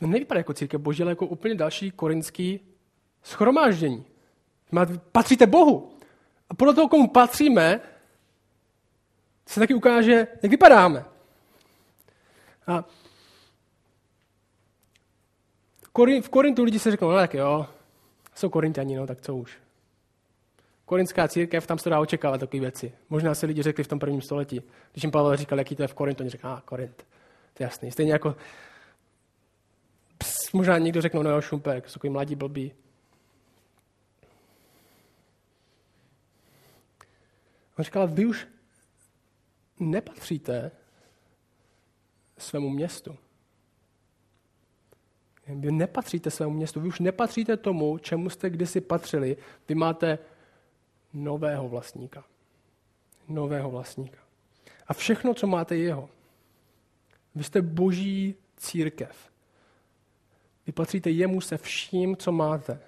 [0.00, 2.60] Nevypadá jako církev boží, ale jako úplně další korinský
[3.22, 4.04] schromáždění.
[5.12, 5.92] Patříte Bohu.
[6.50, 7.80] A podle toho, komu patříme,
[9.46, 11.04] se taky ukáže, jak vypadáme.
[12.66, 12.84] A
[16.22, 17.66] v Korintu lidi se řeknou, no tak jo,
[18.34, 19.58] jsou korintiani, no tak co už.
[20.84, 22.92] Korintská církev, tam se dá očekávat takové věci.
[23.10, 24.62] Možná se lidi řekli v tom prvním století.
[24.92, 26.96] Když jim Pavel říkal, jaký to je v Korintu, oni řekli, a ah, Korint.
[27.54, 27.90] To je jasný.
[27.90, 28.36] Stejně jako
[30.18, 32.72] ps, možná někdo řekne, no jo, Šumpek, jsou takový mladí blbí.
[37.78, 38.46] On říkal, vy už
[39.80, 40.70] nepatříte
[42.38, 43.18] svému městu.
[45.54, 49.36] Vy nepatříte svému městu, vy už nepatříte tomu, čemu jste kdysi patřili.
[49.68, 50.18] Vy máte
[51.12, 52.24] nového vlastníka.
[53.28, 54.18] Nového vlastníka.
[54.86, 56.08] A všechno, co máte, je jeho.
[57.34, 59.30] Vy jste boží církev.
[60.66, 62.80] Vy patříte jemu se vším, co máte.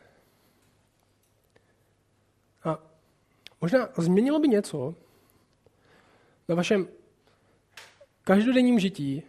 [2.64, 2.78] A
[3.60, 4.94] možná změnilo by něco
[6.48, 6.88] na vašem
[8.24, 9.22] každodenním žití,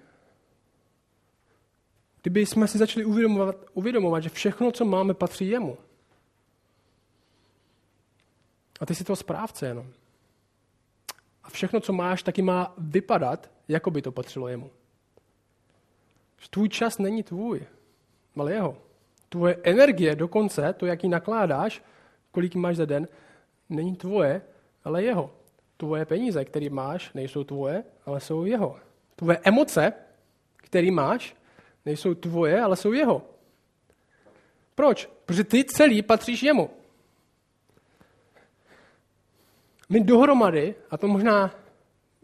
[2.24, 5.78] kdyby jsme si začali uvědomovat, uvědomovat, že všechno, co máme, patří jemu.
[8.80, 9.88] A ty jsi to správce jenom.
[11.44, 14.72] A všechno, co máš, taky má vypadat, jako by to patřilo jemu.
[16.50, 17.66] Tvůj čas není tvůj,
[18.36, 18.78] ale jeho.
[19.30, 21.84] Tvoje energie dokonce, to, jak ji nakládáš,
[22.32, 23.08] kolik máš za den,
[23.70, 24.42] není tvoje,
[24.84, 25.36] ale jeho.
[25.78, 28.80] Tvoje peníze, které máš, nejsou tvoje, ale jsou jeho.
[29.16, 29.94] Tvoje emoce,
[30.56, 31.36] které máš,
[31.86, 33.22] nejsou tvoje, ale jsou jeho.
[34.76, 35.10] Proč?
[35.26, 36.70] Protože ty celý patříš jemu.
[39.90, 41.56] My dohromady, a to možná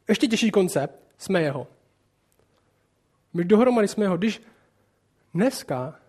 [0.08, 1.68] ještě těžší koncept, jsme jeho.
[3.34, 4.18] My dohromady jsme ho.
[4.18, 4.42] Když
[5.34, 6.00] dneska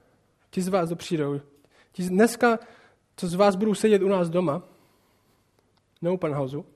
[0.50, 1.40] ti z vás dopřijdou,
[1.92, 2.58] ti dneska,
[3.16, 4.62] co z vás budou sedět u nás doma,
[6.02, 6.66] na open houseu,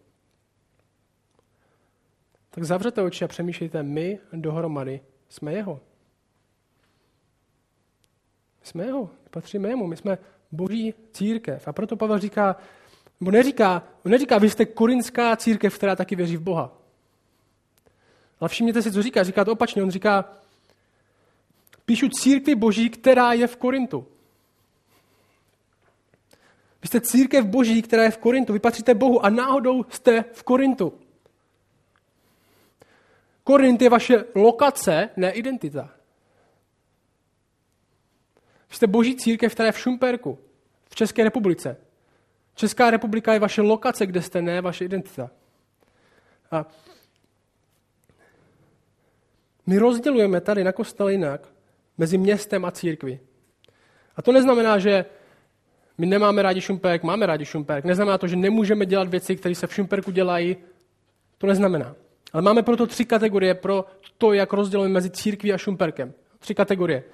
[2.50, 5.80] tak zavřete oči a přemýšlejte, my dohromady jsme jeho.
[8.64, 10.18] Jsme jeho, patříme jemu, my jsme
[10.52, 11.68] boží církev.
[11.68, 12.56] A proto Pavel říká,
[13.20, 16.72] nebo neříká, on neříká, vy jste korinská církev, která taky věří v Boha.
[18.40, 19.22] Ale všimněte si, co říká.
[19.22, 19.82] Říká to opačně.
[19.82, 20.32] On říká,
[21.84, 24.06] píšu církvi boží, která je v Korintu.
[26.82, 28.52] Vy jste církev boží, která je v Korintu.
[28.52, 30.92] Vy patříte Bohu a náhodou jste v Korintu.
[33.44, 35.93] Korint je vaše lokace, ne identita.
[38.74, 40.38] Jste boží církev, která je v Šumperku,
[40.90, 41.76] v České republice.
[42.54, 45.30] Česká republika je vaše lokace, kde jste, ne vaše identita.
[46.50, 46.66] A
[49.66, 51.48] my rozdělujeme tady na kostel jinak,
[51.98, 53.20] mezi městem a církví.
[54.16, 55.04] A to neznamená, že
[55.98, 57.84] my nemáme rádi Šumperk, máme rádi Šumperk.
[57.84, 60.56] Neznamená to, že nemůžeme dělat věci, které se v Šumperku dělají.
[61.38, 61.94] To neznamená.
[62.32, 63.84] Ale máme proto tři kategorie pro
[64.18, 66.12] to, jak rozdělujeme mezi církví a Šumperkem.
[66.38, 67.04] Tři kategorie.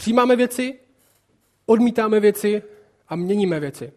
[0.00, 0.78] Přijímáme věci,
[1.66, 2.62] odmítáme věci
[3.08, 3.92] a měníme věci.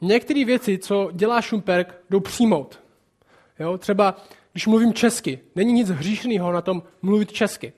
[0.00, 2.80] Některé věci, co dělá Šumperk, jdou přijmout.
[3.58, 3.78] Jo?
[3.78, 4.16] Třeba,
[4.52, 7.72] když mluvím česky, není nic hříšného na tom mluvit česky.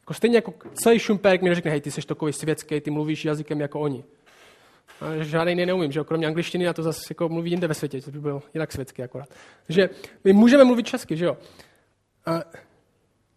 [0.00, 3.60] Jako stejně jako celý Šumperk mi neřekne, hej, ty jsi takový světský, ty mluvíš jazykem
[3.60, 4.04] jako oni.
[5.00, 8.00] A žádný jiný neumím, že kromě angličtiny a to zase jako mluví jinde ve světě,
[8.00, 9.28] to by byl jinak světský akorát.
[9.68, 9.90] že
[10.24, 11.36] my můžeme mluvit česky, že jo.
[12.26, 12.42] A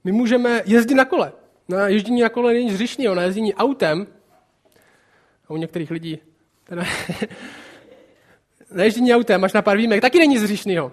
[0.03, 1.31] my můžeme jezdit na kole.
[1.69, 4.07] Na ježdění na kole není zřišný, na ježdění autem,
[5.47, 6.19] a u některých lidí,
[6.63, 6.83] teda,
[8.71, 10.91] na ježdění autem, máš na pár výjimek, taky není zřišnýho.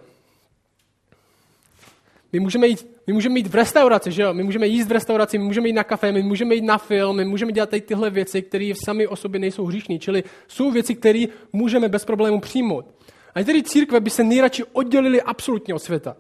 [2.32, 4.34] My můžeme, jít, my můžeme jít v restauraci, že jo?
[4.34, 7.16] My můžeme jíst v restauraci, my můžeme jít na kafe, my můžeme jít na film,
[7.16, 9.98] my můžeme dělat tady tyhle věci, které sami o sobě nejsou hříšní.
[9.98, 12.94] Čili jsou věci, které můžeme bez problémů přijmout.
[13.34, 16.16] A některé církve by se nejradši oddělili absolutně od světa.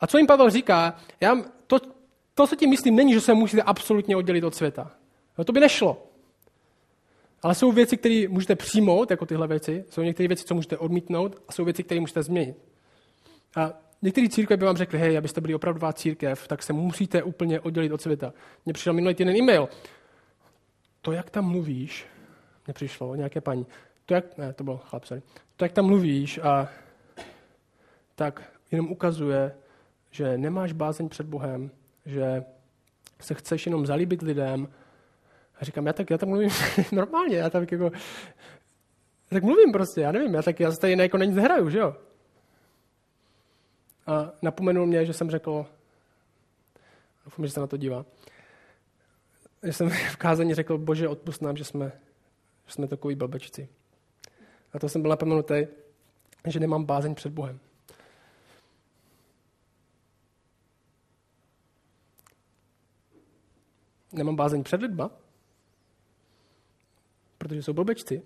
[0.00, 1.78] A co jim Pavel říká, já, to,
[2.34, 4.90] to, co tím myslím, není, že se musíte absolutně oddělit od světa.
[5.38, 6.06] No to by nešlo.
[7.42, 11.42] Ale jsou věci, které můžete přijmout, jako tyhle věci, jsou některé věci, co můžete odmítnout,
[11.48, 12.56] a jsou věci, které můžete změnit.
[13.56, 17.60] A některé církve by vám řekly, hej, abyste byli opravdová církev, tak se musíte úplně
[17.60, 18.32] oddělit od světa.
[18.64, 19.68] Mně přišel minulý týden e-mail.
[21.00, 22.06] To, jak tam mluvíš,
[22.66, 23.66] mně přišlo nějaké paní,
[24.06, 25.22] to, jak, ne, to byl chlap, sorry.
[25.56, 26.68] To, jak tam mluvíš, a
[28.14, 29.54] tak jenom ukazuje,
[30.10, 31.70] že nemáš bázeň před Bohem,
[32.06, 32.44] že
[33.20, 34.68] se chceš jenom zalíbit lidem.
[35.60, 36.50] A říkám, já tak, já tak mluvím
[36.92, 37.90] normálně, já tak jako,
[39.28, 41.96] tak mluvím prostě, já nevím, já tak já tady jako na nic nehraju, že jo?
[44.06, 45.66] A napomenul mě, že jsem řekl,
[47.24, 48.04] doufám, že se na to dívá,
[49.62, 51.92] že jsem v kázání řekl, bože, odpust nám, že jsme,
[52.66, 53.68] že jsme takový blbečci.
[54.72, 55.66] A to jsem byl napomenutý,
[56.46, 57.60] že nemám bázeň před Bohem.
[64.12, 65.10] Nemám bázeň před lidma,
[67.38, 68.22] protože jsou blbečci,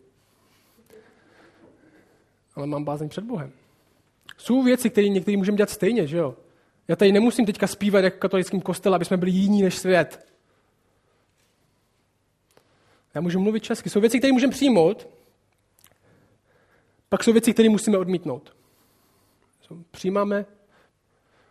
[2.54, 3.52] ale mám bázeň před Bohem.
[4.36, 6.36] Jsou věci, které některý můžeme dělat stejně, že jo?
[6.88, 10.26] Já tady nemusím teďka zpívat jako katolickým kostele, aby jsme byli jiní než svět.
[13.14, 13.90] Já můžu mluvit česky.
[13.90, 15.08] Jsou věci, které můžeme přijmout,
[17.08, 18.56] pak jsou věci, které musíme odmítnout.
[19.90, 20.46] Přijímáme,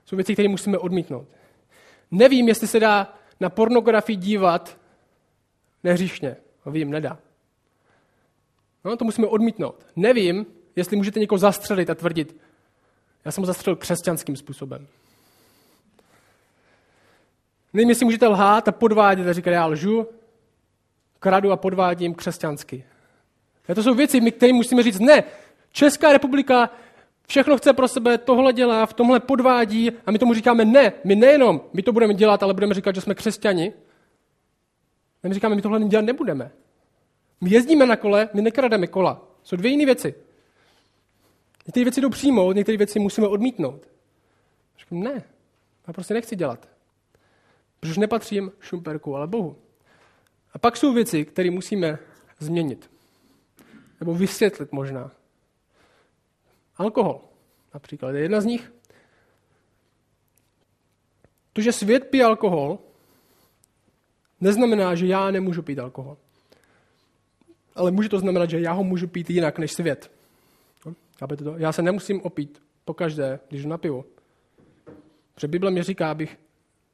[0.06, 1.28] jsou věci, které musíme odmítnout.
[2.12, 4.78] Nevím, jestli se dá na pornografii dívat
[5.84, 6.36] nehříšně.
[6.65, 7.17] No, vím, nedá.
[8.86, 9.86] No, to musíme odmítnout.
[9.95, 10.45] Nevím,
[10.76, 12.36] jestli můžete někoho zastřelit a tvrdit,
[13.26, 14.88] já jsem ho zastřelil křesťanským způsobem.
[17.74, 20.08] Nevím, jestli můžete lhát a podvádět a říkat, já lžu,
[21.19, 22.86] kradu a podvádím křesťansky.
[23.69, 25.24] A to jsou věci, které musíme říct, ne,
[25.71, 26.69] Česká republika
[27.27, 30.93] všechno chce pro sebe, tohle dělá, v tomhle podvádí a my tomu říkáme ne.
[31.03, 33.73] My nejenom, my to budeme dělat, ale budeme říkat, že jsme křesťani.
[35.23, 36.51] A my říkáme, my tohle dělat nebudeme.
[37.41, 39.27] My jezdíme na kole, my nekrademe kola.
[39.43, 40.15] Jsou dvě jiné věci.
[41.67, 43.88] Některé věci jdou přijmout, některé věci musíme odmítnout.
[44.79, 45.23] Říkám, ne,
[45.88, 46.69] já prostě nechci dělat.
[47.79, 49.55] Protože nepatřím Šumperku, ale Bohu.
[50.53, 51.97] A pak jsou věci, které musíme
[52.39, 52.91] změnit.
[53.99, 55.11] Nebo vysvětlit možná.
[56.77, 57.21] Alkohol
[57.75, 58.73] například je jedna z nich.
[61.53, 62.79] To, že svět pije alkohol,
[64.41, 66.17] neznamená, že já nemůžu pít alkohol.
[67.75, 70.11] Ale může to znamenat, že já ho můžu pít jinak než svět.
[70.83, 70.95] To?
[71.57, 74.05] Já se nemusím opít pokaždé, když jdu na pivo.
[75.33, 76.38] Protože Bible mi říká, abych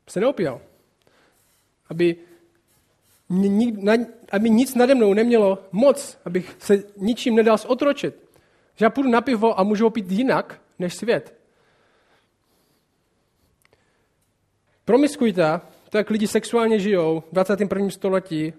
[0.09, 0.61] se neopíjal.
[1.89, 2.15] Aby,
[4.31, 8.20] aby nic nade mnou nemělo moc, abych se ničím nedal zotročit.
[8.81, 11.39] Že já půjdu na pivo a můžu opít jinak než svět.
[14.85, 17.89] Promiskujte, to jak lidi sexuálně žijou v 21.
[17.89, 18.53] století.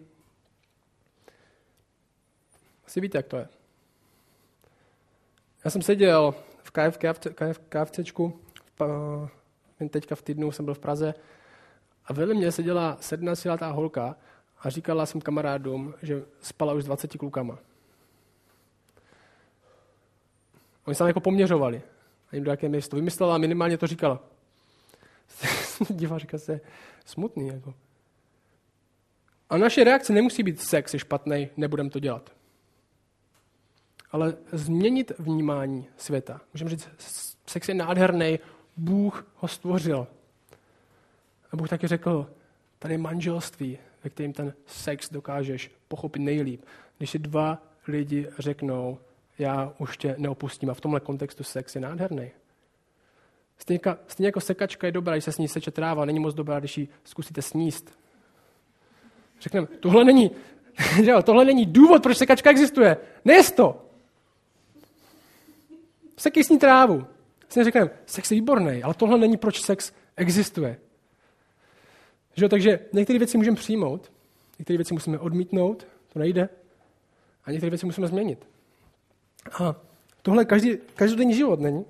[2.87, 3.49] Asi víte, jak to je.
[5.65, 8.41] Já jsem seděl v KF, KFC, KF, KFCčku,
[9.91, 11.15] teďka v týdnu jsem byl v Praze,
[12.07, 14.17] a vedle mě seděla 17-letá holka
[14.61, 17.59] a říkala jsem kamarádům, že spala už s 20 klukama.
[20.87, 21.83] Oni se jako poměřovali.
[22.33, 22.97] A jim do jaké město.
[22.97, 24.21] Vymyslela a minimálně to říkala.
[26.17, 26.61] Říká se,
[27.05, 27.49] smutný.
[27.49, 27.75] Jako.
[29.51, 32.33] A naše reakce nemusí být sex je špatný, nebudem to dělat
[34.13, 36.41] ale změnit vnímání světa.
[36.55, 36.89] Můžeme říct,
[37.47, 38.39] sex je nádherný,
[38.77, 40.07] Bůh ho stvořil.
[41.53, 42.31] A Bůh taky řekl,
[42.79, 46.65] Tady je manželství, ve kterém ten sex dokážeš pochopit nejlíp.
[46.99, 48.99] Když si dva lidi řeknou,
[49.43, 50.71] já už tě neopustím.
[50.71, 52.31] A v tomhle kontextu sex je nádherný.
[53.59, 56.59] Stejně, stejně jako sekačka je dobrá, když se s ní seče tráva, není moc dobrá,
[56.59, 57.99] když ji zkusíte sníst.
[59.41, 60.31] Řekneme, tohle není,
[61.25, 62.97] tohle není důvod, proč sekačka existuje.
[63.25, 63.87] Nejst to.
[66.17, 67.07] Sekej sní trávu.
[67.49, 70.81] Si řekneme, sex je výborný, ale tohle není, proč sex existuje.
[72.35, 72.49] Že?
[72.49, 74.13] Takže některé věci můžeme přijmout,
[74.59, 76.49] některé věci musíme odmítnout, to nejde,
[77.45, 78.52] a některé věci musíme změnit.
[79.51, 79.75] A
[80.23, 81.85] tohle každý, každodenní život není.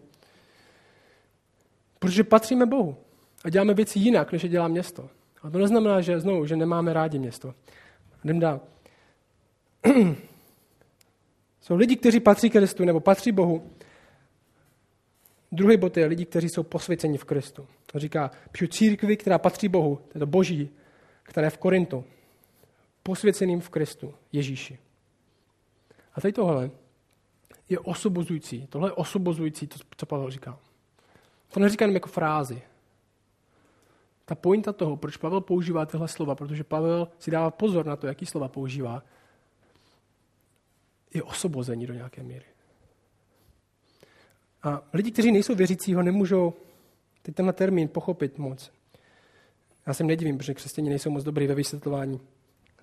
[1.98, 2.96] Protože patříme Bohu
[3.44, 5.10] a děláme věci jinak, než je dělá město.
[5.42, 7.54] A to neznamená, že znovu, že nemáme rádi město.
[8.24, 8.60] Jdem dál.
[11.60, 13.70] jsou lidi, kteří patří Kristu nebo patří Bohu.
[15.52, 17.66] Druhý bod je lidi, kteří jsou posvěceni v Kristu.
[17.86, 20.70] To říká, píšu církvi, která patří Bohu, to je to boží,
[21.22, 22.04] které je v Korintu.
[23.02, 24.78] Posvěceným v Kristu, Ježíši.
[26.14, 26.70] A tady tohle
[27.68, 28.66] je osobozující.
[28.66, 30.58] Tohle je osobozující, to, co Pavel říká.
[31.52, 32.62] To neříká jenom jako frázi.
[34.24, 38.06] Ta pointa toho, proč Pavel používá tyhle slova, protože Pavel si dává pozor na to,
[38.06, 39.02] jaký slova používá,
[41.14, 42.44] je osobození do nějaké míry.
[44.62, 46.54] A lidi, kteří nejsou věřící, ho nemůžou
[47.22, 48.72] teď tenhle termín pochopit moc.
[49.86, 52.20] Já se nedivím, protože křesťané nejsou moc dobrý ve vysvětlování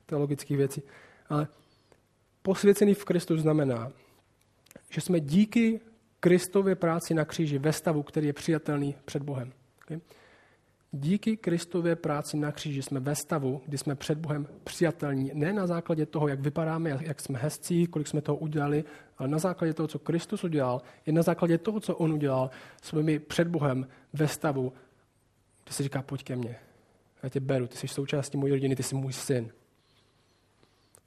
[0.05, 0.83] teologických věcí.
[1.29, 1.47] Ale
[2.41, 3.91] posvěcený v Kristu znamená,
[4.89, 5.81] že jsme díky
[6.19, 9.51] Kristově práci na kříži ve stavu, který je přijatelný před Bohem.
[9.85, 9.99] Okay?
[10.91, 15.31] Díky Kristově práci na kříži jsme ve stavu, kdy jsme před Bohem přijatelní.
[15.33, 18.83] Ne na základě toho, jak vypadáme, jak jsme hezcí, kolik jsme toho udělali,
[19.17, 22.49] ale na základě toho, co Kristus udělal, je na základě toho, co On udělal,
[22.81, 24.73] jsme my před Bohem ve stavu,
[25.63, 26.55] kde se říká, pojď ke mně.
[27.23, 29.51] Já tě beru, ty jsi součástí mojí rodiny, ty jsi můj syn.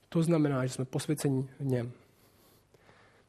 [0.09, 1.93] To znamená, že jsme posvěcení v něm.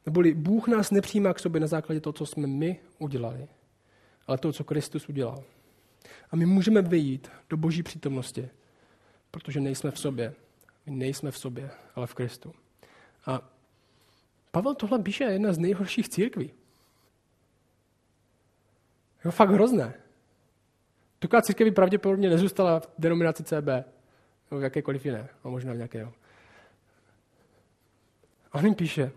[0.06, 3.48] Neboli Bůh nás nepřijímá k sobě na základě toho, co jsme my udělali,
[4.26, 5.44] ale toho, co Kristus udělal.
[6.30, 8.48] A my můžeme vyjít do boží přítomnosti,
[9.30, 10.34] protože nejsme v sobě.
[10.86, 12.54] My nejsme v sobě, ale v Kristu.
[13.26, 13.50] A
[14.50, 16.44] Pavel tohle píše jedna z nejhorších církví.
[19.18, 19.94] Je to fakt hrozné.
[21.18, 23.66] Taková církev by pravděpodobně nezůstala v denominaci CB,
[24.50, 26.12] nebo v jakékoliv jiné, a možná v nějakého.
[28.52, 29.12] A on jim píše,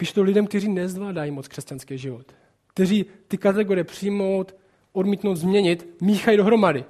[0.00, 2.32] píše to lidem, kteří nezvládají moc křesťanský život.
[2.66, 4.54] Kteří ty kategorie přijmout,
[4.92, 6.84] odmítnout, změnit, míchají dohromady.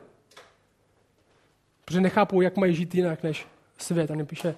[1.84, 3.46] Protože nechápou, jak mají žít jinak než
[3.78, 4.10] svět.
[4.10, 4.54] A on píše,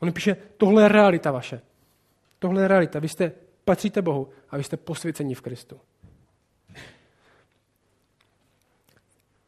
[0.00, 1.60] on píše, tohle je realita vaše.
[2.38, 2.98] Tohle je realita.
[2.98, 3.32] Vy jste,
[3.64, 5.80] patříte Bohu a vy jste posvěcení v Kristu.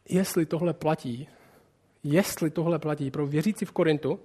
[0.08, 1.28] Jestli tohle platí,
[2.04, 4.20] jestli tohle platí pro věřící v Korintu,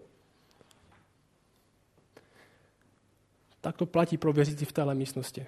[3.62, 5.45] tak to platí pro věřící v téhle místnosti.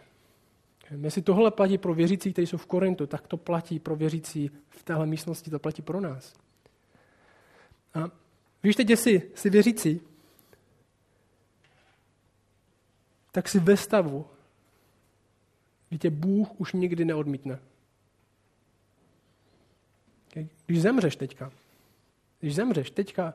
[1.01, 4.83] Jestli tohle platí pro věřící, kteří jsou v Korintu, tak to platí pro věřící v
[4.83, 6.33] téhle místnosti, to platí pro nás.
[7.93, 8.11] A
[8.63, 10.01] víš, teď, jestli jsi věřící,
[13.31, 14.25] tak si ve stavu,
[15.89, 17.59] kdy tě Bůh už nikdy neodmítne.
[20.65, 21.51] Když zemřeš teďka,
[22.39, 23.33] když zemřeš teďka,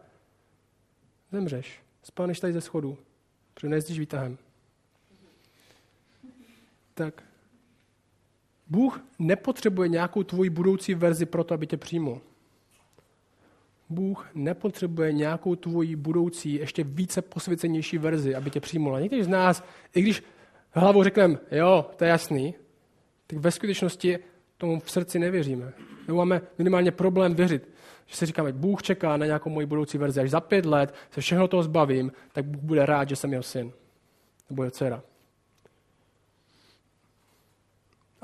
[1.32, 2.98] zemřeš, spáneš tady ze schodu,
[3.54, 4.38] protože nejezdíš výtahem,
[6.96, 7.22] tak
[8.68, 12.20] Bůh nepotřebuje nějakou tvoji budoucí verzi pro to, aby tě přijmul.
[13.88, 18.96] Bůh nepotřebuje nějakou tvoji budoucí, ještě více posvěcenější verzi, aby tě přijmul.
[18.96, 20.22] A někteří z nás, i když
[20.72, 22.54] hlavou řekneme, jo, to je jasný,
[23.26, 24.18] tak ve skutečnosti
[24.58, 25.72] tomu v srdci nevěříme.
[26.06, 27.68] Nebo máme minimálně problém věřit.
[28.06, 30.20] Že si říkáme, Bůh čeká na nějakou moji budoucí verzi.
[30.20, 33.42] Až za pět let se všechno toho zbavím, tak Bůh bude rád, že jsem jeho
[33.42, 33.72] syn.
[34.50, 35.02] Nebo jeho dcera.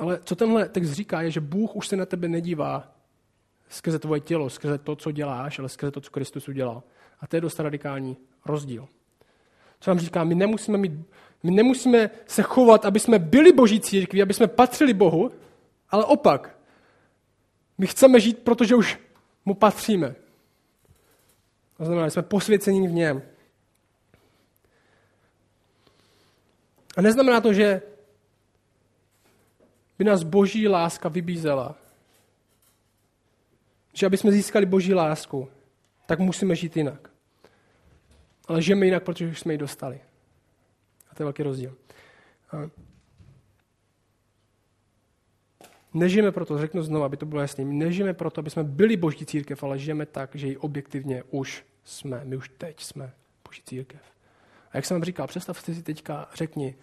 [0.03, 2.93] Ale co tenhle text říká, je, že Bůh už se na tebe nedívá
[3.69, 6.83] skrze tvoje tělo, skrze to, co děláš, ale skrze to, co Kristus udělal.
[7.21, 8.89] A to je dost radikální rozdíl.
[9.81, 10.93] Co vám říká, my nemusíme, mít,
[11.43, 15.31] my nemusíme se chovat, aby jsme byli boží církví, aby jsme patřili Bohu,
[15.91, 16.59] ale opak.
[17.79, 18.99] My chceme žít, protože už
[19.45, 20.15] mu patříme.
[21.77, 23.23] To znamená, jsme posvěcení v něm.
[26.97, 27.83] A neznamená to, že
[30.03, 31.79] by nás boží láska vybízela.
[33.93, 35.49] Že aby jsme získali boží lásku,
[36.07, 37.11] tak musíme žít jinak.
[38.49, 40.01] Ale žijeme jinak, protože už jsme ji dostali.
[41.11, 41.77] A to je velký rozdíl.
[45.95, 49.63] Nežijeme proto, řeknu znovu, aby to bylo jasné, nežijeme proto, aby jsme byli boží církev,
[49.63, 52.21] ale žijeme tak, že ji objektivně už jsme.
[52.25, 53.15] My už teď jsme
[53.49, 54.03] boží církev.
[54.71, 56.75] A jak jsem vám říkal, představte si teďka, řekni,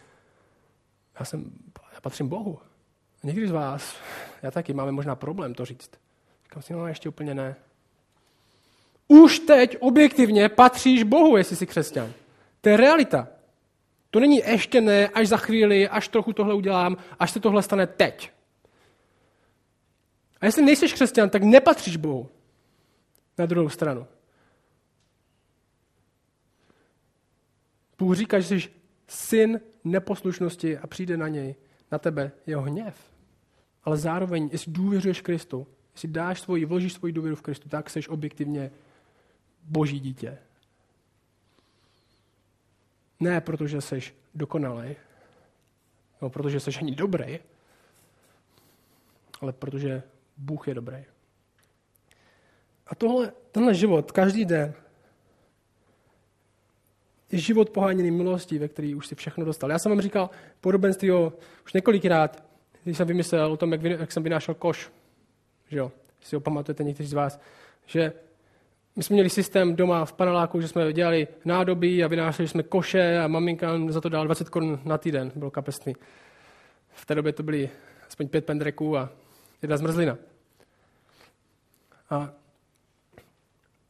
[1.19, 1.51] já, jsem,
[1.93, 2.68] já patřím Bohu.
[3.23, 3.95] Někdy z vás,
[4.41, 5.91] já taky, máme možná problém to říct.
[6.43, 7.55] Říkám si, no ještě úplně ne.
[9.07, 12.13] Už teď objektivně patříš Bohu, jestli jsi křesťan.
[12.61, 13.27] To je realita.
[14.11, 17.87] To není ještě ne, až za chvíli, až trochu tohle udělám, až se tohle stane
[17.87, 18.31] teď.
[20.41, 22.29] A jestli nejsi křesťan, tak nepatříš Bohu.
[23.37, 24.07] Na druhou stranu.
[27.97, 28.69] Bůh říká, že jsi
[29.07, 31.55] syn neposlušnosti a přijde na něj,
[31.91, 33.08] na tebe jeho hněv.
[33.83, 38.07] Ale zároveň, jestli důvěřuješ Kristu, jestli dáš svoji, vložíš svoji důvěru v Kristu, tak jsi
[38.07, 38.71] objektivně
[39.63, 40.37] boží dítě.
[43.19, 44.01] Ne protože jsi
[44.35, 44.95] dokonalý,
[46.21, 47.39] no protože jsi ani dobrý,
[49.41, 50.03] ale protože
[50.37, 51.05] Bůh je dobrý.
[52.87, 54.73] A tohle, tenhle život, každý den,
[57.31, 59.71] je život poháněný milostí, ve který už si všechno dostal.
[59.71, 60.29] Já jsem vám říkal
[60.61, 61.33] podobenství o,
[61.65, 62.48] už několikrát,
[62.83, 64.91] když jsem vymyslel o tom, jak, jak jsem vynášel koš.
[65.69, 65.91] Že jo?
[66.21, 67.39] Si ho pamatujete někteří z vás.
[67.85, 68.13] Že
[68.95, 73.19] my jsme měli systém doma v paneláku, že jsme dělali nádoby a vynášeli jsme koše
[73.19, 75.95] a maminka za to dala 20 korun na týden, bylo kapesný.
[76.93, 77.69] V té době to byly
[78.07, 79.09] aspoň pět pendreků a
[79.61, 80.17] jedna zmrzlina.
[82.09, 82.33] A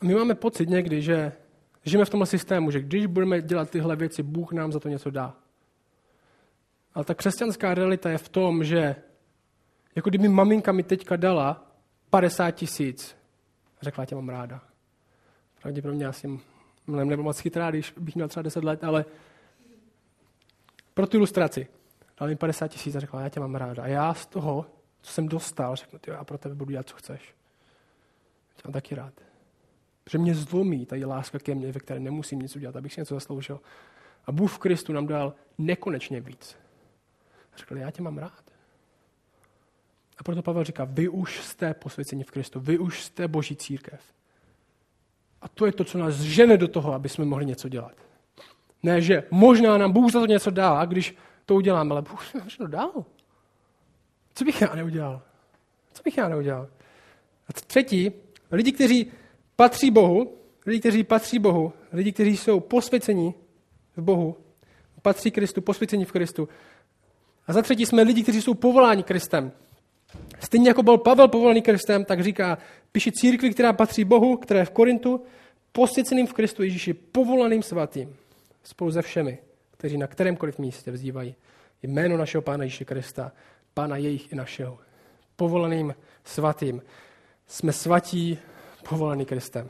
[0.04, 1.32] my máme pocit někdy, že
[1.86, 5.10] žijeme v tomhle systému, že když budeme dělat tyhle věci, Bůh nám za to něco
[5.10, 5.36] dá.
[6.94, 8.96] Ale ta křesťanská realita je v tom, že
[9.96, 11.72] jako kdyby maminka mi teďka dala
[12.10, 13.18] 50 tisíc,
[13.82, 14.62] řekla, tě mám ráda.
[15.62, 16.40] Pravděpodobně asi
[16.88, 19.06] mnohem nebyl moc chytrá, když bych měl třeba 10 let, ale
[20.94, 21.68] pro tu ilustraci.
[22.20, 23.84] Dal mi 50 tisíc a řekla, já tě mám ráda.
[23.84, 24.66] A já z toho,
[25.02, 27.36] co jsem dostal, řeknu, ty, já pro tebe budu dělat, co chceš.
[28.56, 29.14] Tě mám taky rád.
[30.04, 33.14] Protože mě zlomí ta láska ke mně, ve které nemusím nic udělat, abych si něco
[33.16, 33.60] zasloužil.
[34.26, 36.58] A Bůh v Kristu nám dal nekonečně víc.
[37.60, 38.44] Řekl, já tě mám rád.
[40.18, 44.02] A proto Pavel říká, vy už jste posvěceni v Kristu, vy už jste boží církev.
[45.42, 47.96] A to je to, co nás žene do toho, aby jsme mohli něco dělat.
[48.84, 52.48] Ne, že možná nám Bůh za to něco dá, když to uděláme, ale Bůh nám
[52.58, 53.06] to dal.
[54.34, 55.22] Co bych já neudělal?
[55.94, 56.68] Co bych já neudělal?
[57.48, 58.12] A třetí,
[58.52, 59.12] lidi, kteří
[59.56, 63.34] patří Bohu, lidi, kteří patří Bohu, lidi, kteří jsou posvěcení
[63.96, 64.38] v Bohu,
[65.02, 66.50] patří Kristu, posvěcení v Kristu.
[67.50, 69.52] A za třetí jsme lidi, kteří jsou povoláni Kristem.
[70.40, 72.58] Stejně jako byl Pavel povolaný Kristem, tak říká,
[72.92, 75.24] píše církvi, která patří Bohu, která je v Korintu,
[75.72, 78.16] posvěceným v Kristu Ježíši, povolaným svatým,
[78.64, 79.38] spolu se všemi,
[79.72, 81.36] kteří na kterémkoliv místě vzývají
[81.84, 83.32] jméno našeho Pána Ježíše Krista,
[83.74, 84.80] Pána jejich i našeho.
[85.36, 86.82] Povolaným svatým.
[87.48, 88.40] Jsme svatí,
[88.90, 89.70] povolaný Kristem.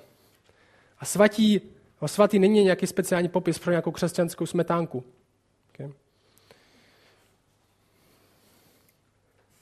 [0.99, 1.61] A svatí,
[2.01, 5.03] a svatý není nějaký speciální popis pro nějakou křesťanskou smetánku.
[5.73, 5.91] Okay.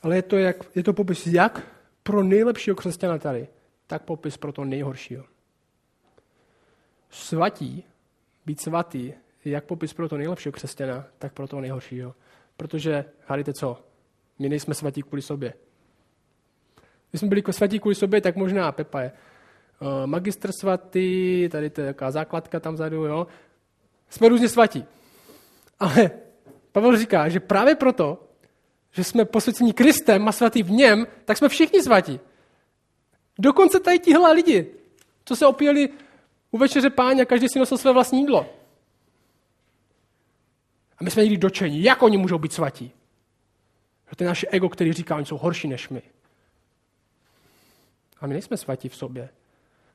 [0.08, 1.68] Ale je to, jak, je to popis jak
[2.04, 3.48] pro nejlepšího křesťana tady,
[3.88, 5.26] tak popis pro to nejhoršího.
[7.10, 7.84] Svatí,
[8.46, 9.14] být svatý,
[9.46, 12.16] je jak popis pro to nejlepšího křesťana, tak pro to nejhoršího.
[12.58, 13.84] Protože, hádejte co,
[14.40, 15.54] my nejsme svatí kvůli sobě.
[17.10, 21.82] Když jsme byli svatí kvůli sobě, tak možná Pepa je uh, magistr svatý, tady to
[21.82, 23.28] je taková základka tam vzadu, jo.
[24.10, 24.86] Jsme různě svatí.
[25.80, 26.12] Ale
[26.72, 28.27] Pavel říká, že právě proto,
[28.92, 32.20] že jsme posvěcení Kristem a svatý v něm, tak jsme všichni svatí.
[33.40, 34.72] Dokonce tady tihle lidi,
[35.26, 35.90] co se opíjeli
[36.52, 38.50] u večeře páně a každý si nosil své vlastní jídlo.
[40.98, 42.92] A my jsme někdy dočeni, jak oni můžou být svatí.
[44.10, 46.02] Že to je naše ego, který říká, oni jsou horší než my.
[48.22, 49.30] A my nejsme svatí v sobě.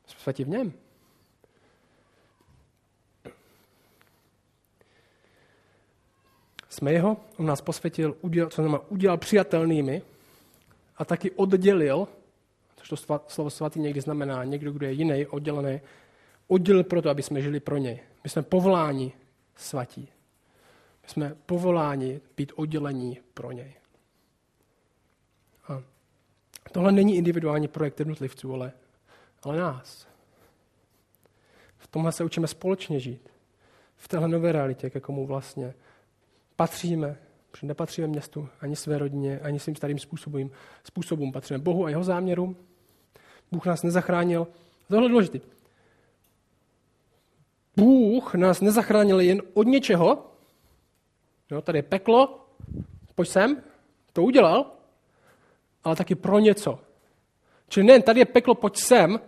[0.06, 0.72] Jsme svatí v něm.
[6.72, 10.02] Jsme jeho, on nás posvětil, udělal, co znamená, udělal přijatelnými
[10.96, 12.08] a taky oddělil,
[12.76, 15.80] což to slovo svatý někdy znamená někdo, kdo je jiný, oddělený,
[16.48, 18.00] oddělil proto, aby jsme žili pro něj.
[18.24, 19.12] My jsme povoláni
[19.56, 20.08] svatí.
[21.02, 23.74] My jsme povoláni být oddělení pro něj.
[25.68, 25.82] A
[26.72, 28.72] tohle není individuální projekt jednotlivců, ale,
[29.42, 30.08] ale nás.
[31.78, 33.28] V tomhle se učíme společně žít.
[33.96, 35.74] V téhle nové realitě, ke komu vlastně
[36.56, 37.18] patříme.
[37.50, 40.50] Protože nepatříme městu, ani své rodině, ani svým starým způsobům.
[40.84, 41.32] způsobům.
[41.32, 42.56] Patříme Bohu a jeho záměru.
[43.52, 44.46] Bůh nás nezachránil.
[44.88, 45.40] Tohle je důležité.
[47.76, 50.32] Bůh nás nezachránil jen od něčeho.
[51.50, 52.46] Jo, tady je peklo,
[53.14, 53.62] pojď sem,
[54.12, 54.72] to udělal.
[55.84, 56.78] ale taky pro něco.
[57.68, 59.20] Čili nejen tady je peklo, pojď sem,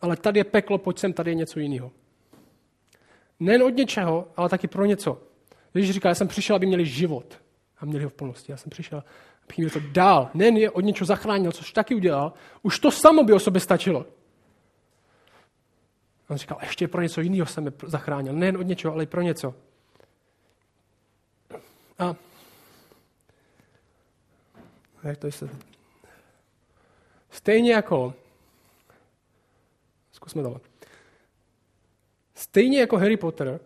[0.00, 1.92] ale tady je peklo, pojď sem, tady je něco jiného.
[3.40, 5.22] Nejen od něčeho, ale taky pro něco.
[5.74, 7.40] Ježíš říká, já jsem přišel, aby měli život
[7.78, 8.52] a měli ho v plnosti.
[8.52, 9.04] Já jsem přišel,
[9.44, 10.30] abych měl to dál.
[10.34, 14.06] Nejen je od něčeho zachránil, což taky udělal, už to samo by o sobě stačilo.
[16.28, 18.32] On říkal, ještě pro něco jiného jsem je zachránil.
[18.32, 19.54] Nejen od něčeho, ale i pro něco.
[21.98, 22.14] A
[25.02, 25.48] jak to se...
[27.30, 28.14] Stejně jako
[30.20, 30.60] Zkusme tohle.
[32.34, 33.60] Stejně jako Harry Potter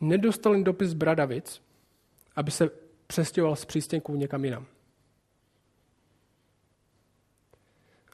[0.00, 1.62] nedostal jen dopis Bradavic,
[2.36, 2.70] aby se
[3.06, 4.66] přestěhoval z přístěnku někam jinam.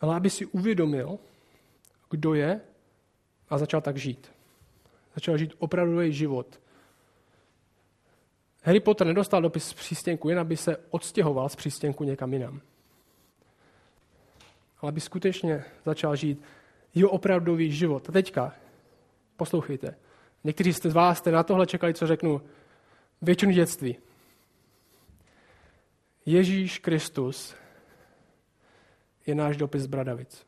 [0.01, 1.18] Ale aby si uvědomil,
[2.11, 2.61] kdo je
[3.51, 4.33] a začal tak žít.
[5.14, 6.61] Začal žít opravdový život.
[8.62, 12.61] Harry Potter nedostal dopis z přístěnku, jen aby se odstěhoval z přístěnku někam jinam.
[14.80, 16.43] Ale aby skutečně začal žít
[16.95, 18.09] jeho opravdový život.
[18.09, 18.55] A teďka,
[19.37, 19.97] poslouchejte.
[20.45, 22.43] Někteří z vás jste na tohle čekali, co řeknu,
[23.22, 23.97] většinu dětství.
[26.26, 27.55] Ježíš Kristus
[29.26, 30.47] je náš dopis z Bradavic.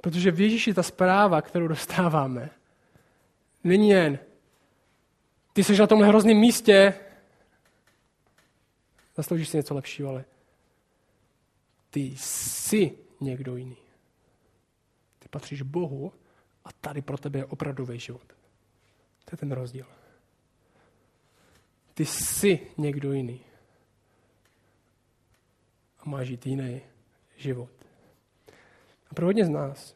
[0.00, 2.50] Protože v Ježíši ta zpráva, kterou dostáváme,
[3.64, 4.18] není jen
[5.52, 6.94] ty jsi na tomhle hrozném místě,
[9.16, 10.24] zasloužíš si něco lepšího, ale
[11.90, 13.76] ty jsi někdo jiný.
[15.18, 16.12] Ty patříš Bohu
[16.64, 18.26] a tady pro tebe je opravdový život.
[19.24, 19.86] To je ten rozdíl.
[21.94, 23.40] Ty jsi někdo jiný.
[25.98, 26.80] A máš žít jiný
[27.36, 27.70] život.
[29.10, 29.94] A pro hodně z nás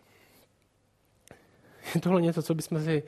[1.95, 3.03] je tohle něco, co bychom si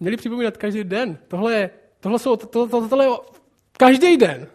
[0.00, 1.18] měli připomínat každý den.
[1.28, 1.70] Tohle, je,
[2.00, 3.10] tohle, jsou, to, to, tohle je
[3.72, 4.46] každý den.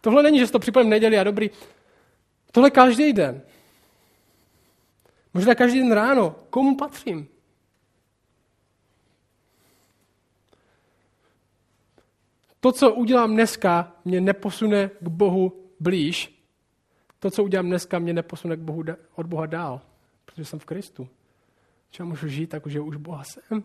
[0.00, 1.50] Tohle není, že si to připomínám neděli a dobrý.
[2.52, 3.42] Tohle každý den.
[5.34, 6.36] Možná každý den ráno.
[6.50, 7.28] Komu patřím?
[12.60, 16.42] To, co udělám dneska, mě neposune k Bohu blíž.
[17.18, 18.84] To, co udělám dneska, mě neposune k Bohu,
[19.14, 19.80] od Boha dál,
[20.24, 21.08] protože jsem v Kristu.
[21.90, 23.64] Čeho můžu žít, tak že už Boha jsem.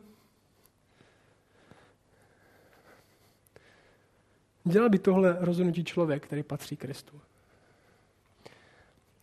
[4.63, 7.21] Dělal by tohle rozhodnutí člověk, který patří Kristu.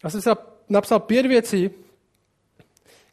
[0.05, 0.31] Já jsem si
[0.69, 1.71] napsal pět věcí,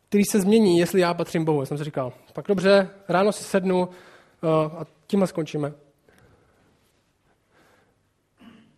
[0.10, 1.60] které se změní, jestli já patřím Bohu.
[1.62, 5.74] Já jsem si říkal, tak dobře, ráno si sednu uh, a tímhle skončíme.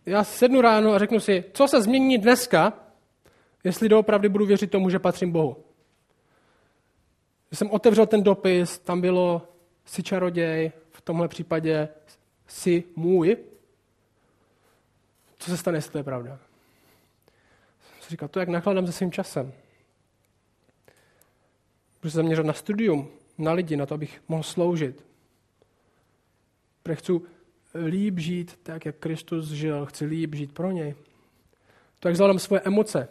[0.06, 2.72] Já sednu ráno a řeknu si, co se změní dneska,
[3.64, 5.56] jestli doopravdy budu věřit tomu, že patřím Bohu.
[7.48, 9.42] Když jsem otevřel ten dopis, tam bylo
[9.84, 11.88] si čaroděj, v tomhle případě
[12.46, 13.36] si můj,
[15.38, 16.38] co se stane, jestli to je pravda?
[18.12, 19.52] Říkal, to jak nakladám se svým časem.
[22.02, 23.08] Budu se zaměřit na studium,
[23.38, 25.04] na lidi, na to, abych mohl sloužit.
[26.82, 27.12] Protože chci
[27.74, 30.94] líp žít tak, jak Kristus žil, chci líp žít pro něj.
[32.00, 33.08] To, jak zvládám svoje emoce.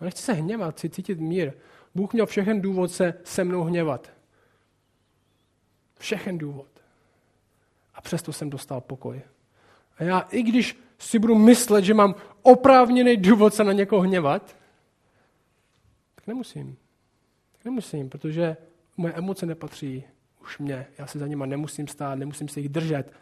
[0.00, 1.52] A nechci se hněvat, chci cítit mír.
[1.94, 4.12] Bůh měl všechen důvod se se mnou hněvat.
[5.98, 6.68] Všechen důvod.
[7.94, 9.22] A přesto jsem dostal pokoj.
[10.00, 14.56] A já, i když si budu myslet, že mám oprávněný důvod se na někoho hněvat,
[16.14, 16.76] tak nemusím.
[17.52, 18.56] Tak nemusím, protože
[18.96, 20.04] moje emoce nepatří
[20.42, 20.86] už mě.
[20.98, 23.12] Já se za nima nemusím stát, nemusím se jich držet.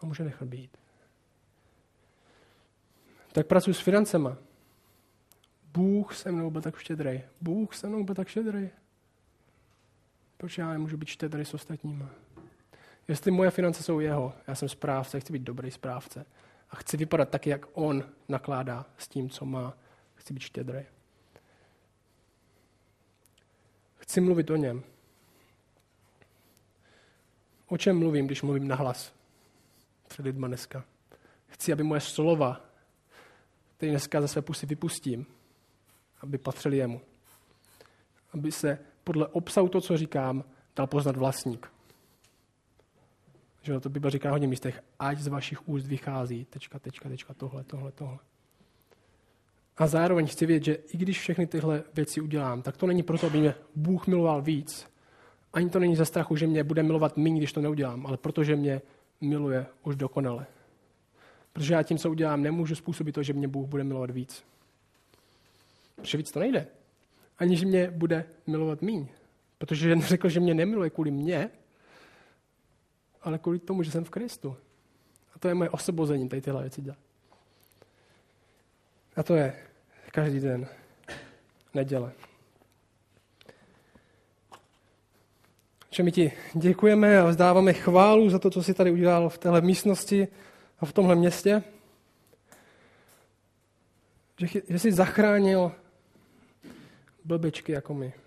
[0.00, 0.76] A může nechat být.
[3.32, 4.36] Tak pracuji s financema.
[5.72, 7.22] Bůh se mnou byl tak štědrý.
[7.40, 8.70] Bůh se mnou byl tak štědrý.
[10.36, 12.10] Proč já nemůžu být štědrý s ostatníma?
[13.08, 16.26] Jestli moje finance jsou jeho, já jsem správce, chci být dobrý správce.
[16.70, 19.74] A chci vypadat tak, jak on nakládá s tím, co má.
[20.14, 20.84] Chci být štědrý.
[23.96, 24.82] Chci mluvit o něm.
[27.66, 29.14] O čem mluvím, když mluvím nahlas
[30.08, 30.84] před lidma dneska?
[31.46, 32.60] Chci, aby moje slova,
[33.76, 35.26] které dneska ze své pusy vypustím,
[36.20, 37.00] aby patřili jemu.
[38.32, 40.44] Aby se podle obsahu to, co říkám,
[40.76, 41.73] dal poznat vlastník.
[43.64, 47.64] Že to Bible říká hodně místech, ať z vašich úst vychází, tečka, tečka, tečka, tohle,
[47.64, 48.18] tohle, tohle.
[49.76, 53.26] A zároveň chci vědět, že i když všechny tyhle věci udělám, tak to není proto,
[53.26, 54.86] aby mě Bůh miloval víc.
[55.52, 58.56] Ani to není ze strachu, že mě bude milovat méně, když to neudělám, ale protože
[58.56, 58.82] mě
[59.20, 60.46] miluje už dokonale.
[61.52, 64.44] Protože já tím, co udělám, nemůžu způsobit to, že mě Bůh bude milovat víc.
[65.96, 66.66] Protože víc to nejde.
[67.38, 69.06] Ani, že mě bude milovat míň.
[69.58, 71.50] Protože řekl, že mě nemiluje kvůli mně,
[73.24, 74.56] ale kvůli tomu, že jsem v Kristu.
[75.34, 76.98] A to je moje osobození, tady tyhle věci dělat.
[79.16, 79.54] A to je
[80.12, 80.66] každý den
[81.74, 82.12] neděle.
[85.90, 89.60] Že my ti děkujeme a vzdáváme chválu za to, co jsi tady udělal v téhle
[89.60, 90.28] místnosti
[90.80, 91.62] a v tomhle městě.
[94.68, 95.72] Že, jsi zachránil
[97.24, 98.23] blbečky jako my.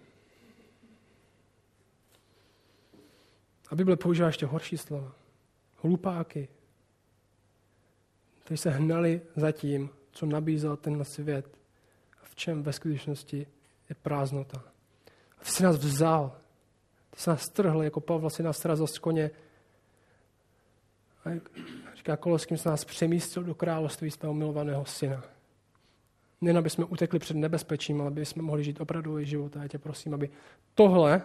[3.70, 5.12] A Bible používá ještě horší slova.
[5.76, 6.48] Hlupáky.
[8.44, 11.58] Kteří se hnali za tím, co nabízel tenhle svět.
[12.24, 13.48] A v čem ve skutečnosti
[13.90, 14.64] je prázdnota.
[15.40, 16.38] A ty jsi nás vzal.
[17.10, 19.32] Ty jsi nás strhl, jako Pavel si nás srazil z koně.
[21.24, 21.50] A jak
[21.96, 25.24] říká Koloským, jsi nás přemístil do království svého milovaného syna.
[26.42, 29.58] Nejen, aby jsme utekli před nebezpečím, ale aby jsme mohli žít opravdový život.
[29.58, 30.30] A já tě prosím, aby
[30.74, 31.22] tohle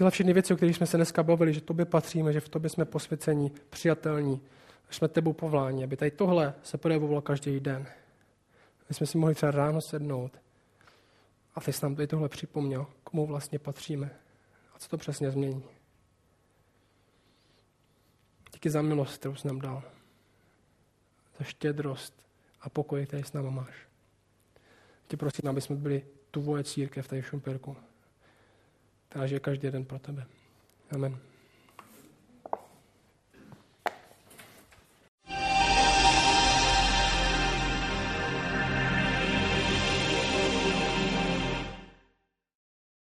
[0.00, 2.70] Tyhle všechny věci, o kterých jsme se dneska bavili, že tobě patříme, že v tobě
[2.70, 4.40] jsme posvěcení, přijatelní,
[4.88, 7.86] že jsme tebou povoláni, aby tady tohle se projevovalo každý den.
[8.88, 10.40] My jsme si mohli třeba ráno sednout
[11.54, 14.10] a ty jsi nám tady tohle připomněl, komu vlastně patříme
[14.74, 15.64] a co to přesně změní.
[18.52, 19.82] Díky za milost, kterou jsi nám dal.
[21.38, 22.14] Za štědrost
[22.60, 23.88] a pokoj, který s náma máš.
[25.08, 27.76] Tě prosím, aby jsme byli tvoje církev tady v Šumperku
[29.10, 30.26] která žije každý den pro tebe.
[30.90, 31.18] Amen.